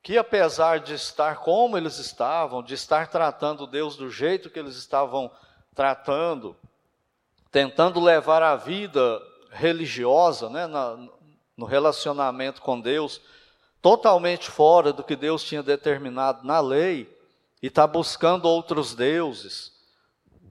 que, 0.00 0.16
apesar 0.16 0.78
de 0.78 0.94
estar 0.94 1.38
como 1.38 1.76
eles 1.76 1.98
estavam, 1.98 2.62
de 2.62 2.74
estar 2.74 3.08
tratando 3.08 3.66
Deus 3.66 3.96
do 3.96 4.08
jeito 4.08 4.48
que 4.48 4.60
eles 4.60 4.76
estavam 4.76 5.28
tratando, 5.74 6.56
tentando 7.50 7.98
levar 7.98 8.44
a 8.44 8.54
vida 8.54 9.20
religiosa, 9.50 10.48
né, 10.48 10.68
na, 10.68 10.96
no 11.56 11.66
relacionamento 11.66 12.62
com 12.62 12.80
Deus, 12.80 13.20
totalmente 13.82 14.48
fora 14.48 14.92
do 14.92 15.02
que 15.02 15.16
Deus 15.16 15.42
tinha 15.42 15.64
determinado 15.64 16.46
na 16.46 16.60
lei, 16.60 17.12
e 17.60 17.66
está 17.66 17.88
buscando 17.88 18.44
outros 18.44 18.94
deuses, 18.94 19.79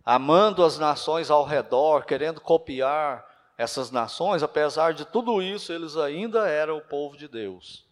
amando 0.05 0.63
as 0.63 0.77
nações 0.77 1.29
ao 1.29 1.43
redor, 1.43 2.05
querendo 2.05 2.41
copiar 2.41 3.25
essas 3.57 3.91
nações, 3.91 4.41
apesar 4.41 4.93
de 4.93 5.05
tudo 5.05 5.41
isso, 5.41 5.73
eles 5.73 5.97
ainda 5.97 6.47
eram 6.47 6.77
o 6.77 6.81
povo 6.81 7.17
de 7.17 7.27
Deus. 7.27 7.85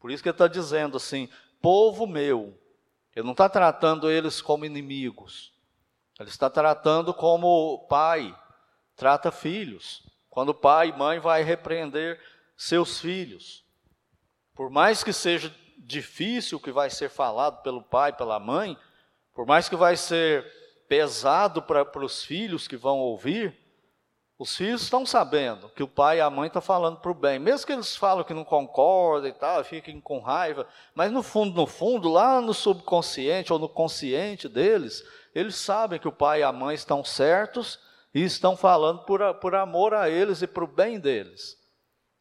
Por 0.00 0.10
isso 0.10 0.22
que 0.22 0.28
ele 0.28 0.34
está 0.34 0.48
dizendo 0.48 0.96
assim: 0.96 1.28
povo 1.60 2.06
meu. 2.06 2.58
Ele 3.14 3.26
não 3.26 3.32
está 3.32 3.48
tratando 3.48 4.10
eles 4.10 4.40
como 4.40 4.64
inimigos. 4.64 5.52
Ele 6.18 6.30
está 6.30 6.48
tratando 6.48 7.12
como 7.12 7.86
pai 7.88 8.34
trata 8.96 9.30
filhos. 9.30 10.02
Quando 10.30 10.54
pai 10.54 10.88
e 10.88 10.96
mãe 10.96 11.18
vai 11.18 11.42
repreender 11.42 12.18
seus 12.56 12.98
filhos. 12.98 13.64
Por 14.54 14.70
mais 14.70 15.04
que 15.04 15.12
seja 15.12 15.54
difícil 15.78 16.58
o 16.58 16.60
que 16.60 16.72
vai 16.72 16.88
ser 16.88 17.10
falado 17.10 17.62
pelo 17.62 17.82
pai, 17.82 18.12
pela 18.12 18.38
mãe, 18.38 18.78
por 19.34 19.46
mais 19.46 19.68
que 19.68 19.76
vai 19.76 19.96
ser 19.96 20.44
pesado 20.92 21.62
para 21.62 22.04
os 22.04 22.22
filhos 22.22 22.68
que 22.68 22.76
vão 22.76 22.98
ouvir, 22.98 23.58
Os 24.38 24.54
filhos 24.54 24.82
estão 24.82 25.06
sabendo 25.06 25.70
que 25.70 25.82
o 25.82 25.88
pai 25.88 26.18
e 26.18 26.20
a 26.20 26.28
mãe 26.28 26.48
estão 26.48 26.60
falando 26.60 26.98
para 26.98 27.10
o 27.10 27.14
bem, 27.14 27.38
mesmo 27.38 27.66
que 27.66 27.72
eles 27.72 27.96
falam 27.96 28.24
que 28.24 28.34
não 28.34 28.44
concordam 28.44 29.30
e 29.30 29.32
tal, 29.32 29.64
fiquem 29.64 30.00
com 30.00 30.20
raiva, 30.20 30.66
mas 30.94 31.10
no 31.10 31.22
fundo, 31.22 31.54
no 31.54 31.66
fundo, 31.66 32.10
lá 32.10 32.42
no 32.42 32.52
subconsciente 32.52 33.52
ou 33.52 33.58
no 33.58 33.70
consciente 33.70 34.50
deles, 34.50 35.02
eles 35.34 35.54
sabem 35.54 35.98
que 35.98 36.08
o 36.08 36.12
pai 36.12 36.40
e 36.40 36.42
a 36.42 36.52
mãe 36.52 36.74
estão 36.74 37.02
certos 37.02 37.78
e 38.12 38.22
estão 38.22 38.54
falando 38.54 39.04
por, 39.04 39.34
por 39.36 39.54
amor 39.54 39.94
a 39.94 40.10
eles 40.10 40.42
e 40.42 40.46
para 40.46 40.64
o 40.64 40.66
bem 40.66 41.00
deles. 41.00 41.56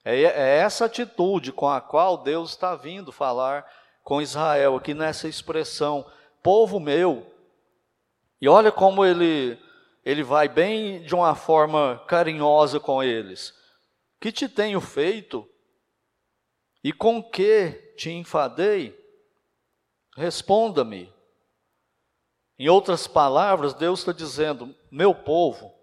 É, 0.05 0.21
é 0.21 0.57
essa 0.59 0.85
atitude 0.85 1.51
com 1.51 1.67
a 1.67 1.81
qual 1.81 2.17
Deus 2.19 2.51
está 2.51 2.73
vindo 2.75 3.11
falar 3.11 3.65
com 4.01 4.21
Israel, 4.21 4.77
aqui 4.77 4.93
nessa 4.93 5.27
expressão, 5.27 6.05
povo 6.41 6.79
meu. 6.79 7.40
E 8.41 8.50
olha 8.50 8.71
como 8.71 9.05
ele 9.05 9.57
ele 10.03 10.24
vai 10.24 10.48
bem 10.48 11.03
de 11.03 11.13
uma 11.13 11.36
forma 11.36 12.03
carinhosa 12.07 12.79
com 12.79 13.03
eles. 13.03 13.53
Que 14.19 14.31
te 14.31 14.50
tenho 14.50 14.81
feito? 14.81 15.48
E 16.83 16.91
com 16.91 17.21
que 17.21 17.93
te 17.95 18.10
enfadei? 18.10 19.00
Responda-me. 20.15 21.13
Em 22.57 22.67
outras 22.67 23.07
palavras, 23.07 23.74
Deus 23.74 24.00
está 24.00 24.12
dizendo: 24.12 24.75
meu 24.89 25.13
povo, 25.13 25.74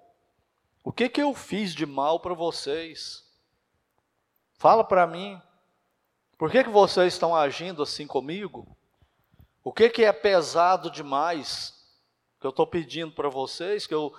o 0.82 0.92
que 0.92 1.08
que 1.08 1.22
eu 1.22 1.34
fiz 1.34 1.74
de 1.74 1.86
mal 1.86 2.18
para 2.18 2.34
vocês? 2.34 3.24
Fala 4.54 4.82
para 4.82 5.06
mim. 5.06 5.40
Por 6.36 6.50
que 6.50 6.64
que 6.64 6.70
vocês 6.70 7.12
estão 7.12 7.34
agindo 7.34 7.82
assim 7.82 8.06
comigo? 8.06 8.76
O 9.62 9.72
que 9.72 9.88
que 9.88 10.04
é 10.04 10.12
pesado 10.12 10.90
demais? 10.90 11.77
Que 12.40 12.46
eu 12.46 12.50
estou 12.50 12.66
pedindo 12.66 13.12
para 13.12 13.28
vocês, 13.28 13.86
que 13.86 13.94
eu 13.94 14.12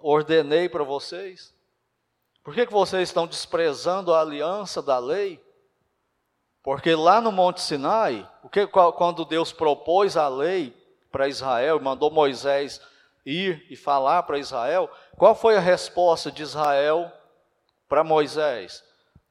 ordenei 0.00 0.68
para 0.68 0.84
vocês? 0.84 1.54
Por 2.42 2.54
que, 2.54 2.66
que 2.66 2.72
vocês 2.72 3.08
estão 3.08 3.26
desprezando 3.26 4.12
a 4.12 4.20
aliança 4.20 4.82
da 4.82 4.98
lei? 4.98 5.42
Porque 6.62 6.94
lá 6.94 7.20
no 7.20 7.32
Monte 7.32 7.60
Sinai, 7.60 8.28
o 8.42 8.48
que, 8.48 8.66
quando 8.66 9.24
Deus 9.24 9.52
propôs 9.52 10.16
a 10.16 10.28
lei 10.28 10.76
para 11.10 11.28
Israel, 11.28 11.80
mandou 11.80 12.10
Moisés 12.10 12.80
ir 13.24 13.66
e 13.70 13.76
falar 13.76 14.24
para 14.24 14.38
Israel, 14.38 14.90
qual 15.16 15.34
foi 15.34 15.56
a 15.56 15.60
resposta 15.60 16.30
de 16.30 16.42
Israel 16.42 17.10
para 17.88 18.04
Moisés? 18.04 18.84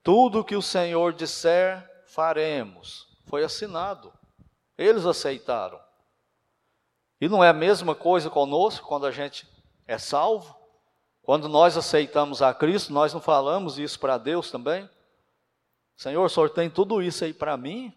Tudo 0.03 0.43
que 0.43 0.55
o 0.55 0.61
Senhor 0.61 1.13
disser, 1.13 1.89
faremos. 2.07 3.07
Foi 3.25 3.43
assinado. 3.43 4.11
Eles 4.77 5.05
aceitaram. 5.05 5.79
E 7.21 7.29
não 7.29 7.43
é 7.43 7.49
a 7.49 7.53
mesma 7.53 7.93
coisa 7.93 8.31
conosco 8.31 8.87
quando 8.87 9.05
a 9.05 9.11
gente 9.11 9.47
é 9.87 9.99
salvo? 9.99 10.55
Quando 11.21 11.47
nós 11.47 11.77
aceitamos 11.77 12.41
a 12.41 12.51
Cristo, 12.51 12.91
nós 12.91 13.13
não 13.13 13.21
falamos 13.21 13.77
isso 13.77 13.99
para 13.99 14.17
Deus 14.17 14.49
também? 14.49 14.89
Senhor, 15.95 16.25
o 16.25 16.29
Senhor 16.29 16.49
tem 16.49 16.67
tudo 16.67 16.99
isso 16.99 17.23
aí 17.23 17.31
para 17.31 17.55
mim? 17.55 17.93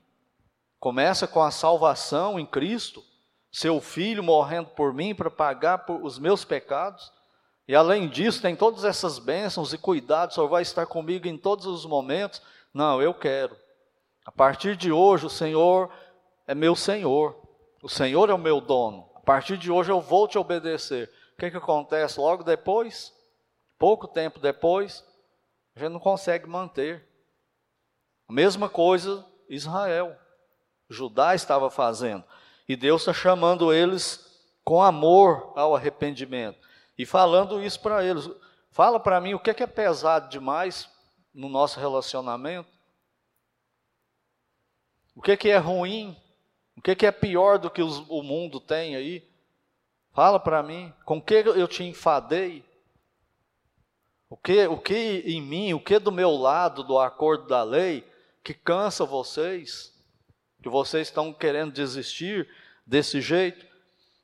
Começa 0.78 1.26
com 1.26 1.43
a 1.43 1.50
salvação 1.50 2.38
em 2.38 2.45
Cristo, 2.45 3.02
seu 3.50 3.81
filho 3.81 4.23
morrendo 4.23 4.69
por 4.69 4.93
mim 4.93 5.14
para 5.14 5.31
pagar 5.31 5.78
por 5.87 6.04
os 6.04 6.19
meus 6.19 6.45
pecados. 6.45 7.11
E 7.66 7.75
além 7.75 8.11
disso, 8.11 8.43
tem 8.43 8.54
todas 8.54 8.85
essas 8.85 9.19
bênçãos 9.19 9.73
e 9.73 9.78
cuidados, 9.78 10.35
o 10.35 10.37
Senhor 10.37 10.49
vai 10.49 10.61
estar 10.61 10.85
comigo 10.85 11.26
em 11.26 11.38
todos 11.38 11.64
os 11.64 11.87
momentos. 11.87 12.43
Não, 12.75 13.00
eu 13.00 13.14
quero. 13.14 13.57
A 14.26 14.31
partir 14.31 14.76
de 14.76 14.93
hoje, 14.93 15.25
o 15.25 15.31
Senhor 15.31 15.90
é 16.47 16.54
meu 16.54 16.76
Senhor, 16.76 17.35
o 17.83 17.88
Senhor 17.88 18.28
é 18.28 18.35
o 18.35 18.38
meu 18.38 18.61
dono 18.61 19.13
partir 19.25 19.57
de 19.57 19.71
hoje 19.71 19.90
eu 19.90 20.00
vou 20.00 20.28
te 20.28 20.38
obedecer. 20.38 21.11
O 21.35 21.37
que, 21.37 21.50
que 21.50 21.57
acontece 21.57 22.21
logo 22.21 22.45
depois? 22.45 23.12
Pouco 23.78 24.07
tempo 24.07 24.38
depois, 24.38 25.04
a 25.75 25.81
gente 25.81 25.93
não 25.93 26.00
consegue 26.00 26.49
manter. 26.49 27.07
A 28.28 28.33
mesma 28.33 28.69
coisa 28.69 29.26
Israel, 29.49 30.16
Judá 30.88 31.35
estava 31.35 31.71
fazendo. 31.71 32.25
E 32.69 32.76
Deus 32.76 33.02
está 33.02 33.12
chamando 33.12 33.73
eles 33.73 34.25
com 34.64 34.83
amor 34.83 35.52
ao 35.57 35.75
arrependimento. 35.75 36.58
E 36.97 37.04
falando 37.04 37.63
isso 37.63 37.80
para 37.80 38.04
eles. 38.04 38.30
Fala 38.71 38.99
para 38.99 39.21
mim 39.21 39.34
o 39.34 39.41
que 39.41 39.50
é, 39.50 39.54
que 39.54 39.63
é 39.63 39.67
pesado 39.67 40.28
demais 40.28 40.89
no 41.32 41.49
nosso 41.49 41.78
relacionamento. 41.78 42.69
O 45.15 45.23
que, 45.23 45.32
é 45.32 45.37
que 45.37 45.49
é 45.49 45.58
ruim 45.58 46.17
o 46.76 46.82
que, 46.82 46.95
que 46.95 47.06
é 47.06 47.13
pior 47.13 47.58
do 47.58 47.71
que 47.71 47.82
os, 47.82 47.99
o 48.08 48.23
mundo 48.23 48.60
tem 48.60 48.97
aí? 48.97 49.26
Fala 50.13 50.39
para 50.39 50.63
mim, 50.63 50.93
com 51.04 51.21
que 51.21 51.34
eu 51.34 51.67
te 51.67 51.82
enfadei? 51.82 52.65
O 54.28 54.37
que, 54.37 54.67
o 54.67 54.78
que 54.78 55.23
em 55.26 55.41
mim, 55.41 55.75
o 55.75 55.80
que 55.80 55.99
do 55.99 56.10
meu 56.10 56.30
lado 56.32 56.82
do 56.82 56.99
acordo 56.99 57.47
da 57.47 57.63
lei 57.63 58.04
que 58.43 58.54
cansa 58.54 59.04
vocês? 59.04 59.93
Que 60.63 60.69
vocês 60.69 61.08
estão 61.08 61.32
querendo 61.32 61.73
desistir 61.73 62.49
desse 62.87 63.21
jeito? 63.21 63.67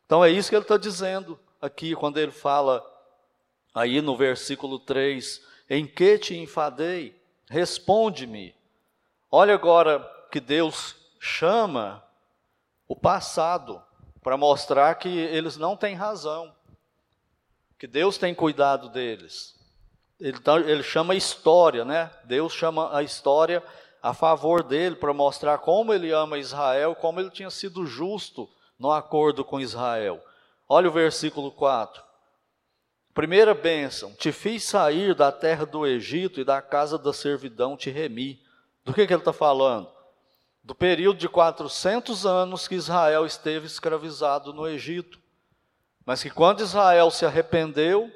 Então 0.06 0.24
é 0.24 0.30
isso 0.30 0.48
que 0.48 0.56
ele 0.56 0.64
está 0.64 0.76
dizendo 0.76 1.38
aqui, 1.60 1.94
quando 1.94 2.18
ele 2.18 2.32
fala 2.32 2.84
aí 3.74 4.00
no 4.00 4.16
versículo 4.16 4.78
3: 4.78 5.44
Em 5.68 5.86
que 5.86 6.18
te 6.18 6.36
enfadei? 6.36 7.14
Responde-me. 7.48 8.54
Olha 9.30 9.54
agora 9.54 10.00
que 10.30 10.40
Deus 10.40 10.96
chama 11.20 12.02
o 12.90 12.96
passado, 12.96 13.80
para 14.20 14.36
mostrar 14.36 14.96
que 14.96 15.08
eles 15.08 15.56
não 15.56 15.76
têm 15.76 15.94
razão, 15.94 16.52
que 17.78 17.86
Deus 17.86 18.18
tem 18.18 18.34
cuidado 18.34 18.88
deles. 18.88 19.54
Ele, 20.18 20.40
tá, 20.40 20.56
ele 20.56 20.82
chama 20.82 21.14
história, 21.14 21.84
né? 21.84 22.10
Deus 22.24 22.52
chama 22.52 22.92
a 22.92 23.00
história 23.00 23.62
a 24.02 24.12
favor 24.12 24.64
dele, 24.64 24.96
para 24.96 25.14
mostrar 25.14 25.58
como 25.58 25.94
ele 25.94 26.10
ama 26.10 26.36
Israel, 26.36 26.96
como 26.96 27.20
ele 27.20 27.30
tinha 27.30 27.48
sido 27.48 27.86
justo 27.86 28.50
no 28.76 28.90
acordo 28.90 29.44
com 29.44 29.60
Israel. 29.60 30.20
Olha 30.68 30.88
o 30.88 30.92
versículo 30.92 31.52
4. 31.52 32.02
Primeira 33.14 33.54
bênção: 33.54 34.12
Te 34.14 34.32
fiz 34.32 34.64
sair 34.64 35.14
da 35.14 35.30
terra 35.30 35.64
do 35.64 35.86
Egito 35.86 36.40
e 36.40 36.44
da 36.44 36.60
casa 36.60 36.98
da 36.98 37.12
servidão 37.12 37.76
te 37.76 37.88
remi. 37.88 38.42
Do 38.84 38.92
que, 38.92 39.06
que 39.06 39.12
ele 39.12 39.20
está 39.20 39.32
falando? 39.32 39.99
Do 40.70 40.74
período 40.76 41.18
de 41.18 41.28
400 41.28 42.24
anos 42.24 42.68
que 42.68 42.76
Israel 42.76 43.26
esteve 43.26 43.66
escravizado 43.66 44.52
no 44.52 44.68
Egito. 44.68 45.18
Mas 46.06 46.22
que 46.22 46.30
quando 46.30 46.60
Israel 46.60 47.10
se 47.10 47.26
arrependeu 47.26 48.08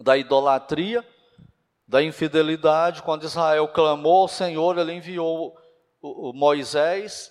da 0.00 0.16
idolatria, 0.16 1.06
da 1.86 2.02
infidelidade, 2.02 3.02
quando 3.02 3.24
Israel 3.24 3.68
clamou 3.68 4.22
ao 4.22 4.28
Senhor, 4.28 4.78
ele 4.78 4.94
enviou 4.94 5.58
o, 6.00 6.32
Moisés 6.32 7.30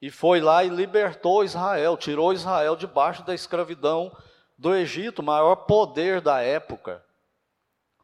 e 0.00 0.08
foi 0.08 0.40
lá 0.40 0.62
e 0.62 0.68
libertou 0.68 1.42
Israel, 1.42 1.96
tirou 1.96 2.32
Israel 2.32 2.76
debaixo 2.76 3.24
da 3.24 3.34
escravidão 3.34 4.16
do 4.56 4.72
Egito, 4.72 5.20
maior 5.20 5.56
poder 5.66 6.20
da 6.20 6.40
época, 6.40 7.04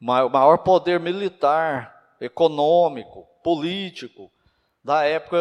maior 0.00 0.58
poder 0.64 0.98
militar, 0.98 2.16
econômico, 2.20 3.24
político, 3.40 4.33
da 4.84 5.04
época 5.04 5.38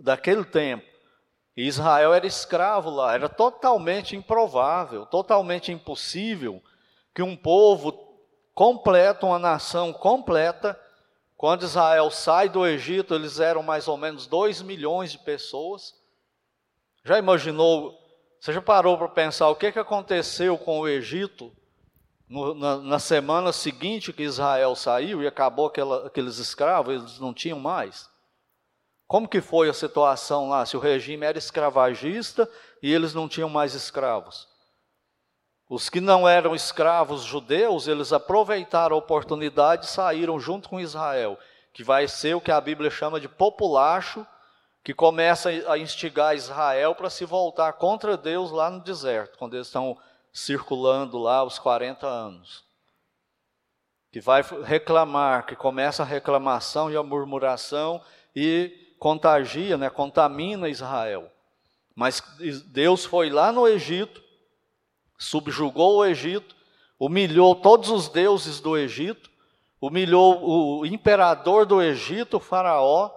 daquele 0.00 0.44
tempo. 0.44 0.86
Israel 1.56 2.14
era 2.14 2.26
escravo 2.26 2.90
lá, 2.90 3.14
era 3.14 3.28
totalmente 3.28 4.14
improvável, 4.14 5.04
totalmente 5.06 5.72
impossível 5.72 6.62
que 7.14 7.22
um 7.22 7.34
povo 7.34 7.92
completo, 8.54 9.26
uma 9.26 9.38
nação 9.38 9.92
completa, 9.92 10.78
quando 11.36 11.64
Israel 11.64 12.10
sai 12.10 12.48
do 12.48 12.66
Egito, 12.66 13.14
eles 13.14 13.40
eram 13.40 13.62
mais 13.62 13.88
ou 13.88 13.96
menos 13.96 14.26
2 14.26 14.62
milhões 14.62 15.12
de 15.12 15.18
pessoas. 15.18 15.94
Já 17.04 17.18
imaginou, 17.18 17.98
você 18.38 18.52
já 18.52 18.60
parou 18.60 18.96
para 18.96 19.08
pensar 19.08 19.48
o 19.48 19.56
que, 19.56 19.72
que 19.72 19.78
aconteceu 19.78 20.56
com 20.58 20.80
o 20.80 20.88
Egito 20.88 21.52
no, 22.28 22.54
na, 22.54 22.76
na, 22.78 22.98
semana 22.98 23.52
seguinte 23.52 24.12
que 24.12 24.22
Israel 24.22 24.74
saiu 24.74 25.22
e 25.22 25.26
acabou 25.26 25.66
aquela, 25.66 26.06
aqueles 26.06 26.38
escravos, 26.38 26.94
eles 26.94 27.20
não 27.20 27.32
tinham 27.32 27.58
mais. 27.58 28.08
Como 29.06 29.28
que 29.28 29.40
foi 29.40 29.68
a 29.68 29.74
situação 29.74 30.48
lá? 30.48 30.66
Se 30.66 30.76
o 30.76 30.80
regime 30.80 31.24
era 31.24 31.38
escravagista 31.38 32.50
e 32.82 32.92
eles 32.92 33.14
não 33.14 33.28
tinham 33.28 33.48
mais 33.48 33.74
escravos. 33.74 34.48
Os 35.68 35.88
que 35.88 36.00
não 36.00 36.28
eram 36.28 36.54
escravos 36.54 37.22
judeus, 37.22 37.86
eles 37.88 38.12
aproveitaram 38.12 38.96
a 38.96 38.98
oportunidade 38.98 39.86
e 39.86 39.88
saíram 39.88 40.38
junto 40.38 40.68
com 40.68 40.80
Israel, 40.80 41.38
que 41.72 41.84
vai 41.84 42.06
ser 42.08 42.34
o 42.34 42.40
que 42.40 42.52
a 42.52 42.60
Bíblia 42.60 42.90
chama 42.90 43.20
de 43.20 43.28
populacho, 43.28 44.26
que 44.84 44.94
começa 44.94 45.50
a 45.68 45.76
instigar 45.76 46.36
Israel 46.36 46.94
para 46.94 47.10
se 47.10 47.24
voltar 47.24 47.72
contra 47.72 48.16
Deus 48.16 48.52
lá 48.52 48.70
no 48.70 48.80
deserto, 48.80 49.36
quando 49.36 49.54
eles 49.54 49.66
estão 49.66 49.98
circulando 50.36 51.16
lá 51.16 51.42
os 51.42 51.58
40 51.58 52.06
anos. 52.06 52.62
Que 54.12 54.20
vai 54.20 54.42
reclamar, 54.64 55.46
que 55.46 55.56
começa 55.56 56.02
a 56.02 56.06
reclamação 56.06 56.90
e 56.90 56.96
a 56.96 57.02
murmuração 57.02 58.02
e 58.34 58.94
contagia, 58.98 59.78
né, 59.78 59.88
contamina 59.88 60.68
Israel. 60.68 61.32
Mas 61.94 62.22
Deus 62.66 63.06
foi 63.06 63.30
lá 63.30 63.50
no 63.50 63.66
Egito, 63.66 64.22
subjugou 65.18 65.96
o 65.96 66.04
Egito, 66.04 66.54
humilhou 67.00 67.54
todos 67.54 67.88
os 67.88 68.10
deuses 68.10 68.60
do 68.60 68.76
Egito, 68.76 69.30
humilhou 69.80 70.80
o 70.80 70.84
imperador 70.84 71.64
do 71.64 71.80
Egito, 71.80 72.36
o 72.36 72.40
Faraó, 72.40 73.10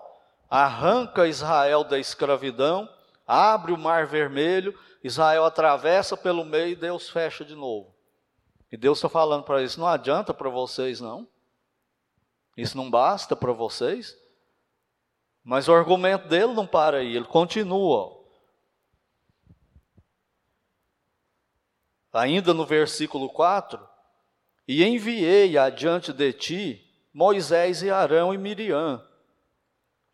arranca 0.50 1.28
Israel 1.28 1.84
da 1.84 2.00
escravidão, 2.00 2.90
abre 3.28 3.74
o 3.74 3.78
mar 3.78 4.08
vermelho, 4.08 4.74
Israel 5.04 5.46
atravessa 5.46 6.18
pelo 6.18 6.44
meio 6.44 6.70
e 6.70 6.76
Deus 6.76 7.10
fecha 7.10 7.46
de 7.46 7.56
novo. 7.56 7.96
E 8.72 8.78
Deus 8.78 8.98
está 8.98 9.10
falando 9.10 9.44
para 9.44 9.60
eles: 9.60 9.78
não 9.78 9.88
adianta 9.88 10.34
para 10.34 10.50
vocês, 10.50 11.00
não. 11.00 11.28
Isso 12.56 12.76
não 12.76 12.90
basta 12.90 13.36
para 13.36 13.54
vocês. 13.54 14.18
Mas 15.44 15.68
o 15.68 15.74
argumento 15.74 16.28
dele 16.28 16.54
não 16.54 16.68
para 16.68 16.98
aí, 16.98 17.16
ele 17.16 17.26
continua. 17.26 18.20
Ainda 22.14 22.54
no 22.54 22.66
versículo 22.66 23.30
4: 23.30 23.80
E 24.68 24.84
enviei 24.84 25.58
adiante 25.58 26.12
de 26.12 26.34
ti 26.34 26.86
Moisés 27.14 27.82
e 27.82 27.90
Arão 27.90 28.34
e 28.34 28.38
Miriam. 28.38 29.06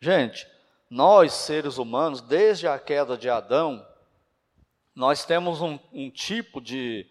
Gente, 0.00 0.46
nós 0.88 1.32
seres 1.32 1.78
humanos, 1.78 2.20
desde 2.20 2.66
a 2.66 2.78
queda 2.78 3.16
de 3.16 3.28
Adão, 3.28 3.85
nós 4.96 5.26
temos 5.26 5.60
um, 5.60 5.78
um 5.92 6.10
tipo 6.10 6.58
de, 6.58 7.06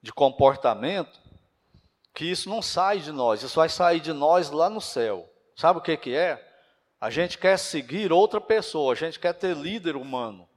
de 0.00 0.12
comportamento 0.12 1.20
que 2.14 2.24
isso 2.24 2.48
não 2.48 2.62
sai 2.62 3.00
de 3.00 3.10
nós, 3.10 3.42
isso 3.42 3.56
vai 3.56 3.68
sair 3.68 3.98
de 3.98 4.12
nós 4.12 4.50
lá 4.50 4.70
no 4.70 4.80
céu. 4.80 5.28
Sabe 5.56 5.80
o 5.80 5.82
que, 5.82 5.96
que 5.96 6.14
é? 6.14 6.40
A 7.00 7.10
gente 7.10 7.36
quer 7.36 7.58
seguir 7.58 8.12
outra 8.12 8.40
pessoa, 8.40 8.92
a 8.92 8.96
gente 8.96 9.18
quer 9.18 9.32
ter 9.32 9.56
líder 9.56 9.96
humano. 9.96 10.48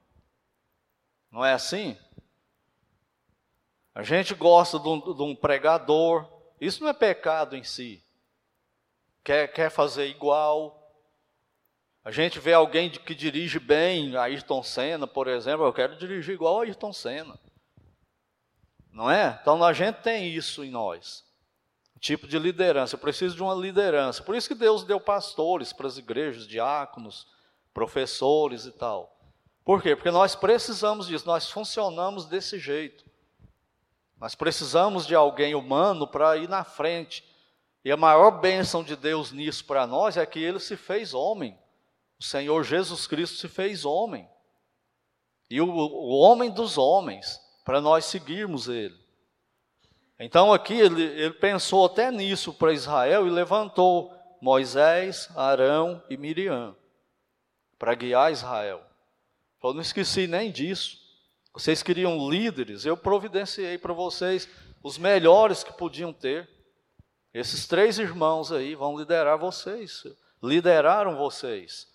Não 1.32 1.44
é 1.44 1.52
assim? 1.52 1.98
A 3.92 4.04
gente 4.04 4.32
gosta 4.32 4.78
de 4.78 4.88
um, 4.88 5.00
de 5.00 5.22
um 5.22 5.34
pregador, 5.34 6.30
isso 6.60 6.84
não 6.84 6.90
é 6.90 6.94
pecado 6.94 7.56
em 7.56 7.64
si. 7.64 8.00
Quer, 9.24 9.48
quer 9.48 9.68
fazer 9.68 10.06
igual. 10.06 10.77
A 12.08 12.10
gente 12.10 12.38
vê 12.38 12.54
alguém 12.54 12.88
que 12.88 13.14
dirige 13.14 13.58
bem, 13.58 14.16
Ayrton 14.16 14.62
Senna, 14.62 15.06
por 15.06 15.28
exemplo, 15.28 15.66
eu 15.66 15.72
quero 15.74 15.94
dirigir 15.98 16.32
igual 16.36 16.58
a 16.58 16.62
Ayrton 16.62 16.90
Senna. 16.90 17.38
Não 18.90 19.10
é? 19.10 19.38
Então 19.42 19.62
a 19.62 19.74
gente 19.74 19.96
tem 19.96 20.26
isso 20.26 20.64
em 20.64 20.70
nós. 20.70 21.22
Tipo 22.00 22.26
de 22.26 22.38
liderança. 22.38 22.94
Eu 22.94 22.98
preciso 22.98 23.36
de 23.36 23.42
uma 23.42 23.54
liderança. 23.54 24.22
Por 24.22 24.34
isso 24.34 24.48
que 24.48 24.54
Deus 24.54 24.84
deu 24.84 24.98
pastores 24.98 25.70
para 25.70 25.86
as 25.86 25.98
igrejas, 25.98 26.48
diáconos, 26.48 27.26
professores 27.74 28.64
e 28.64 28.72
tal. 28.72 29.14
Por 29.62 29.82
quê? 29.82 29.94
Porque 29.94 30.10
nós 30.10 30.34
precisamos 30.34 31.08
disso, 31.08 31.26
nós 31.26 31.50
funcionamos 31.50 32.24
desse 32.24 32.58
jeito. 32.58 33.04
Nós 34.18 34.34
precisamos 34.34 35.06
de 35.06 35.14
alguém 35.14 35.54
humano 35.54 36.08
para 36.08 36.38
ir 36.38 36.48
na 36.48 36.64
frente. 36.64 37.22
E 37.84 37.92
a 37.92 37.98
maior 37.98 38.30
bênção 38.30 38.82
de 38.82 38.96
Deus 38.96 39.30
nisso 39.30 39.62
para 39.66 39.86
nós 39.86 40.16
é 40.16 40.24
que 40.24 40.38
ele 40.38 40.58
se 40.58 40.74
fez 40.74 41.12
homem. 41.12 41.54
O 42.18 42.24
Senhor 42.24 42.64
Jesus 42.64 43.06
Cristo 43.06 43.36
se 43.36 43.48
fez 43.48 43.84
homem. 43.84 44.28
E 45.50 45.60
o, 45.60 45.68
o 45.68 46.18
homem 46.18 46.50
dos 46.50 46.76
homens, 46.76 47.40
para 47.64 47.80
nós 47.80 48.04
seguirmos 48.04 48.68
ele. 48.68 48.98
Então 50.18 50.52
aqui 50.52 50.74
ele, 50.74 51.02
ele 51.02 51.34
pensou 51.34 51.86
até 51.86 52.10
nisso 52.10 52.52
para 52.52 52.72
Israel 52.72 53.26
e 53.26 53.30
levantou 53.30 54.12
Moisés, 54.40 55.28
Arão 55.36 56.02
e 56.10 56.16
Miriam 56.16 56.76
para 57.78 57.94
guiar 57.94 58.32
Israel. 58.32 58.82
Eu 59.62 59.72
não 59.72 59.80
esqueci 59.80 60.26
nem 60.26 60.50
disso. 60.50 60.98
Vocês 61.52 61.82
queriam 61.82 62.28
líderes, 62.28 62.84
eu 62.84 62.96
providenciei 62.96 63.78
para 63.78 63.92
vocês 63.92 64.48
os 64.82 64.98
melhores 64.98 65.64
que 65.64 65.72
podiam 65.72 66.12
ter. 66.12 66.48
Esses 67.32 67.66
três 67.66 67.98
irmãos 67.98 68.52
aí 68.52 68.74
vão 68.74 68.98
liderar 68.98 69.38
vocês, 69.38 70.04
lideraram 70.42 71.16
vocês. 71.16 71.86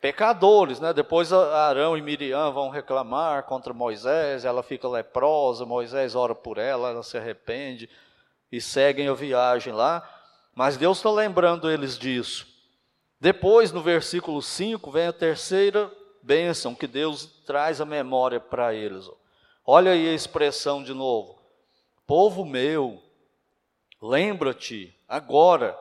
Pecadores, 0.00 0.78
né? 0.78 0.92
Depois 0.92 1.32
Arão 1.32 1.96
e 1.96 2.02
Miriam 2.02 2.50
vão 2.52 2.68
reclamar 2.68 3.42
contra 3.44 3.72
Moisés, 3.74 4.44
ela 4.44 4.62
fica 4.62 4.88
leprosa, 4.88 5.66
Moisés 5.66 6.14
ora 6.14 6.34
por 6.34 6.56
ela, 6.56 6.90
ela 6.90 7.02
se 7.02 7.18
arrepende 7.18 7.90
e 8.50 8.60
seguem 8.60 9.08
a 9.08 9.14
viagem 9.14 9.72
lá. 9.72 10.08
Mas 10.54 10.76
Deus 10.76 10.98
está 10.98 11.10
lembrando 11.10 11.70
eles 11.70 11.98
disso. 11.98 12.46
Depois, 13.20 13.72
no 13.72 13.82
versículo 13.82 14.40
5, 14.40 14.90
vem 14.90 15.08
a 15.08 15.12
terceira 15.12 15.90
bênção 16.22 16.74
que 16.74 16.86
Deus 16.86 17.26
traz 17.44 17.80
a 17.80 17.84
memória 17.84 18.38
para 18.38 18.72
eles. 18.72 19.10
Olha 19.66 19.92
aí 19.92 20.08
a 20.08 20.14
expressão 20.14 20.82
de 20.82 20.94
novo. 20.94 21.38
Povo 22.06 22.44
meu, 22.44 23.02
lembra-te 24.00 24.94
agora 25.08 25.76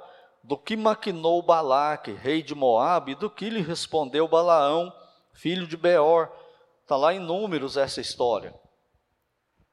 do 0.47 0.57
que 0.57 0.77
maquinou 0.77 1.41
Balaque, 1.41 2.13
rei 2.13 2.41
de 2.41 2.55
Moabe, 2.55 3.11
e 3.11 3.15
do 3.15 3.29
que 3.29 3.49
lhe 3.49 3.61
respondeu 3.61 4.29
Balaão, 4.29 4.93
filho 5.33 5.67
de 5.67 5.75
Beor. 5.75 6.31
Está 6.83 6.95
lá 6.95 7.13
em 7.13 7.19
Números 7.19 7.75
essa 7.75 7.99
história. 7.99 8.55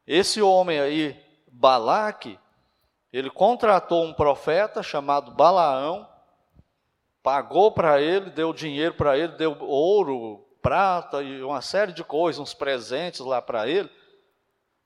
Esse 0.05 0.43
homem 0.43 0.81
aí, 0.81 1.17
Balaque, 1.47 2.41
ele 3.13 3.31
contratou 3.31 4.03
um 4.03 4.13
profeta 4.13 4.83
chamado 4.83 5.31
Balaão, 5.31 6.09
pagou 7.23 7.71
para 7.71 8.01
ele, 8.01 8.31
deu 8.31 8.53
dinheiro 8.53 8.95
para 8.95 9.17
ele, 9.17 9.37
deu 9.37 9.57
ouro, 9.61 10.45
prata 10.61 11.23
e 11.23 11.41
uma 11.45 11.63
série 11.63 11.93
de 11.93 12.03
coisas, 12.03 12.41
uns 12.41 12.53
presentes 12.53 13.21
lá 13.21 13.41
para 13.41 13.69
ele. 13.69 13.89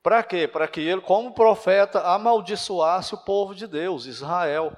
Para 0.03 0.21
quê? 0.21 0.47
Para 0.47 0.67
que 0.67 0.81
ele, 0.81 1.01
como 1.01 1.33
profeta, 1.33 2.01
amaldiçoasse 2.01 3.15
o 3.15 3.25
povo 3.25 3.55
de 3.55 3.65
Deus, 3.65 4.05
Israel, 4.05 4.71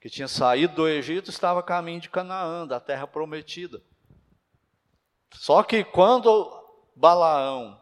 que 0.00 0.08
tinha 0.08 0.28
saído 0.28 0.74
do 0.74 0.88
Egito, 0.88 1.30
estava 1.30 1.60
a 1.60 1.62
caminho 1.62 2.00
de 2.00 2.08
Canaã, 2.08 2.66
da 2.66 2.78
terra 2.78 3.06
prometida. 3.06 3.82
Só 5.32 5.62
que 5.62 5.84
quando 5.84 6.50
Balaão 6.94 7.80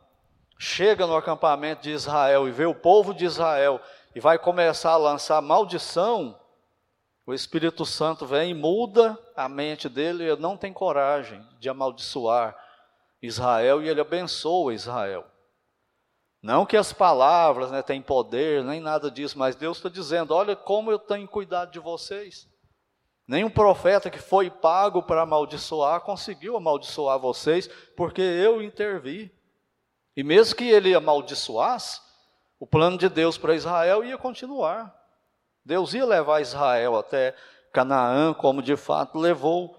chega 0.59 1.07
no 1.07 1.17
acampamento 1.17 1.83
de 1.83 1.91
Israel 1.91 2.49
e 2.49 2.51
vê 2.53 2.65
o 2.65 2.75
povo 2.75 3.13
de 3.13 3.25
Israel 3.25 3.81
e 4.15 4.21
vai 4.21 4.39
começar 4.39 4.93
a 4.93 4.97
lançar 4.97 5.41
maldição, 5.43 6.41
o 7.27 7.35
Espírito 7.35 7.85
Santo 7.85 8.25
vem 8.25 8.53
e 8.53 8.55
muda 8.55 9.19
a 9.35 9.49
mente 9.49 9.89
dele 9.89 10.25
e 10.25 10.29
ele 10.29 10.41
não 10.41 10.57
tem 10.57 10.73
coragem 10.73 11.45
de 11.59 11.69
amaldiçoar 11.69 12.57
Israel 13.21 13.83
e 13.83 13.89
ele 13.89 14.01
abençoa 14.01 14.73
Israel. 14.73 15.27
Não 16.47 16.65
que 16.65 16.77
as 16.77 16.93
palavras 16.93 17.73
né, 17.73 17.83
têm 17.83 18.01
poder, 18.01 18.63
nem 18.63 18.79
nada 18.79 19.11
disso, 19.11 19.37
mas 19.37 19.57
Deus 19.57 19.79
está 19.79 19.89
dizendo: 19.89 20.33
olha 20.33 20.55
como 20.55 20.93
eu 20.93 20.99
tenho 21.01 21.27
cuidado 21.27 21.73
de 21.73 21.81
vocês. 21.81 22.49
Nenhum 23.27 23.51
profeta 23.51 24.09
que 24.09 24.21
foi 24.21 24.49
pago 24.49 25.03
para 25.03 25.23
amaldiçoar 25.23 26.03
conseguiu 26.03 26.57
amaldiçoar 26.57 27.19
vocês, 27.19 27.67
porque 27.97 28.23
eu 28.23 28.63
intervi. 28.63 29.35
E 30.17 30.23
mesmo 30.23 30.55
que 30.55 30.71
ele 30.71 30.95
amaldiçoasse, 30.95 32.01
o 32.61 32.67
plano 32.67 32.97
de 32.97 33.09
Deus 33.09 33.37
para 33.37 33.57
Israel 33.57 34.05
ia 34.05 34.17
continuar. 34.17 34.95
Deus 35.65 35.95
ia 35.95 36.07
levar 36.07 36.43
Israel 36.43 36.97
até 36.97 37.35
Canaã, 37.73 38.33
como 38.33 38.63
de 38.63 38.77
fato 38.77 39.19
levou. 39.19 39.77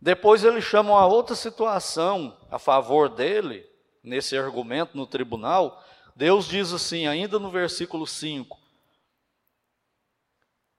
Depois 0.00 0.44
ele 0.44 0.60
chama 0.60 0.92
uma 0.92 1.06
outra 1.06 1.34
situação 1.34 2.38
a 2.52 2.58
favor 2.60 3.08
dele, 3.08 3.68
nesse 4.02 4.36
argumento 4.36 4.96
no 4.96 5.06
tribunal. 5.06 5.82
Deus 6.16 6.46
diz 6.46 6.72
assim, 6.72 7.06
ainda 7.06 7.38
no 7.38 7.50
versículo 7.50 8.06
5: 8.06 8.58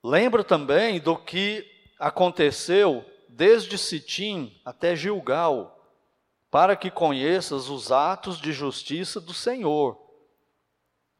Lembra 0.03 0.43
também 0.43 0.99
do 0.99 1.17
que 1.17 1.65
aconteceu 1.99 3.05
desde 3.29 3.77
Sitim 3.77 4.59
até 4.65 4.95
Gilgal, 4.95 5.79
para 6.51 6.75
que 6.75 6.91
conheças 6.91 7.69
os 7.69 7.91
atos 7.91 8.39
de 8.39 8.51
justiça 8.51 9.19
do 9.19 9.33
Senhor. 9.33 9.99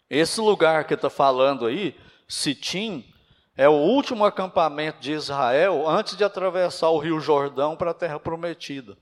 Esse 0.10 0.40
lugar 0.42 0.86
que 0.86 0.94
está 0.94 1.10
falando 1.10 1.66
aí 1.66 1.98
Sitim, 2.28 3.06
é 3.56 3.70
o 3.70 3.74
último 3.74 4.26
acampamento 4.26 5.00
de 5.00 5.12
Israel 5.12 5.88
antes 5.88 6.18
de 6.18 6.24
atravessar 6.24 6.90
o 6.90 6.98
rio 6.98 7.20
Jordão 7.20 7.76
para 7.76 7.92
a 7.92 7.94
terra 7.94 8.20
prometida. 8.20 8.98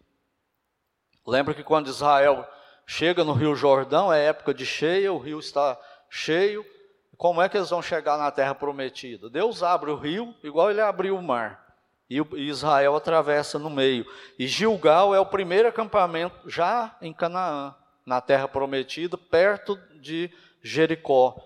Lembra 1.26 1.54
que 1.54 1.64
quando 1.64 1.88
Israel 1.88 2.46
chega 2.91 3.23
no 3.23 3.32
rio 3.32 3.56
Jordão, 3.56 4.12
é 4.12 4.25
época 4.25 4.54
de 4.54 4.65
cheia, 4.65 5.13
o 5.13 5.17
rio 5.17 5.39
está 5.39 5.80
cheio. 6.10 6.65
Como 7.15 7.41
é 7.41 7.47
que 7.47 7.56
eles 7.56 7.69
vão 7.69 7.82
chegar 7.82 8.17
na 8.17 8.30
terra 8.32 8.54
prometida? 8.54 9.30
Deus 9.30 9.63
abre 9.63 9.89
o 9.89 9.95
rio, 9.95 10.36
igual 10.43 10.69
ele 10.69 10.82
abriu 10.82 11.15
o 11.15 11.21
mar. 11.21 11.73
E 12.10 12.19
Israel 12.36 12.93
atravessa 12.97 13.58
no 13.58 13.69
meio. 13.69 14.06
E 14.38 14.45
Gilgal 14.45 15.15
é 15.15 15.19
o 15.21 15.25
primeiro 15.25 15.69
acampamento 15.69 16.49
já 16.49 16.97
em 17.01 17.13
Canaã, 17.13 17.73
na 18.06 18.19
terra 18.19 18.49
prometida, 18.49 19.17
perto 19.17 19.80
de 20.01 20.30
Jericó. 20.62 21.38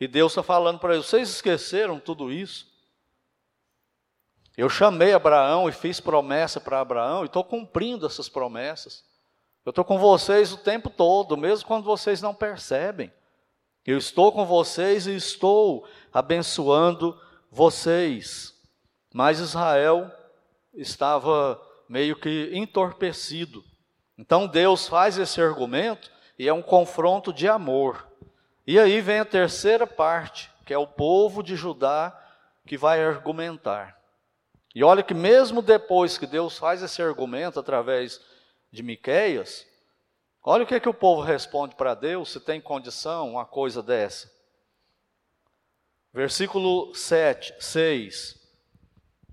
E 0.00 0.08
Deus 0.08 0.32
está 0.32 0.42
falando 0.42 0.78
para 0.78 0.94
eles: 0.94 1.04
vocês 1.04 1.28
esqueceram 1.28 2.00
tudo 2.00 2.32
isso? 2.32 2.66
Eu 4.56 4.70
chamei 4.70 5.12
Abraão 5.12 5.68
e 5.68 5.72
fiz 5.72 6.00
promessa 6.00 6.58
para 6.58 6.80
Abraão 6.80 7.22
e 7.22 7.26
estou 7.26 7.44
cumprindo 7.44 8.06
essas 8.06 8.30
promessas. 8.30 9.04
Eu 9.66 9.70
estou 9.70 9.84
com 9.84 9.98
vocês 9.98 10.52
o 10.52 10.58
tempo 10.58 10.88
todo, 10.88 11.36
mesmo 11.36 11.66
quando 11.66 11.82
vocês 11.82 12.22
não 12.22 12.32
percebem. 12.32 13.12
Eu 13.84 13.98
estou 13.98 14.30
com 14.30 14.46
vocês 14.46 15.08
e 15.08 15.16
estou 15.16 15.84
abençoando 16.12 17.20
vocês. 17.50 18.54
Mas 19.12 19.40
Israel 19.40 20.08
estava 20.72 21.60
meio 21.88 22.14
que 22.14 22.48
entorpecido. 22.52 23.64
Então 24.16 24.46
Deus 24.46 24.86
faz 24.86 25.18
esse 25.18 25.42
argumento 25.42 26.12
e 26.38 26.46
é 26.46 26.52
um 26.52 26.62
confronto 26.62 27.32
de 27.32 27.48
amor. 27.48 28.06
E 28.64 28.78
aí 28.78 29.00
vem 29.00 29.18
a 29.18 29.24
terceira 29.24 29.84
parte, 29.84 30.48
que 30.64 30.72
é 30.72 30.78
o 30.78 30.86
povo 30.86 31.42
de 31.42 31.56
Judá 31.56 32.16
que 32.64 32.76
vai 32.78 33.04
argumentar. 33.04 33.98
E 34.72 34.84
olha 34.84 35.02
que 35.02 35.14
mesmo 35.14 35.60
depois 35.60 36.16
que 36.16 36.26
Deus 36.26 36.56
faz 36.56 36.84
esse 36.84 37.02
argumento 37.02 37.58
através 37.58 38.20
de 38.76 38.82
Miqueias, 38.82 39.66
olha 40.44 40.62
o 40.62 40.66
que, 40.66 40.74
é 40.74 40.80
que 40.80 40.88
o 40.88 40.94
povo 40.94 41.22
responde 41.22 41.74
para 41.74 41.94
Deus, 41.94 42.30
se 42.30 42.38
tem 42.38 42.60
condição 42.60 43.30
uma 43.30 43.44
coisa 43.44 43.82
dessa. 43.82 44.30
Versículo 46.12 46.94
7, 46.94 47.54
6. 47.58 48.36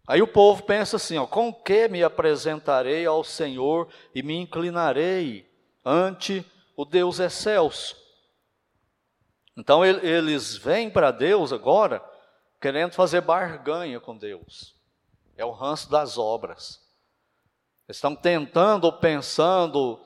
Aí 0.08 0.22
o 0.22 0.28
povo 0.28 0.64
pensa 0.64 0.98
assim: 0.98 1.18
ó, 1.18 1.26
com 1.26 1.54
que 1.54 1.88
me 1.88 2.04
apresentarei 2.04 3.06
ao 3.06 3.24
Senhor 3.24 3.88
e 4.14 4.22
me 4.22 4.36
inclinarei 4.36 5.50
ante 5.86 6.46
o 6.76 6.84
Deus 6.84 7.20
excelso? 7.20 7.96
Então 9.56 9.86
eles 9.86 10.58
vêm 10.58 10.90
para 10.90 11.12
Deus 11.12 11.54
agora 11.54 12.04
querendo 12.60 12.94
fazer 12.94 13.22
barganha 13.22 14.00
com 14.00 14.18
Deus. 14.18 14.76
É 15.38 15.46
o 15.46 15.52
ranço 15.52 15.90
das 15.90 16.18
obras. 16.18 16.83
Estão 17.88 18.15
tentando 18.15 18.86
ou 18.86 18.93
pensando 18.93 20.00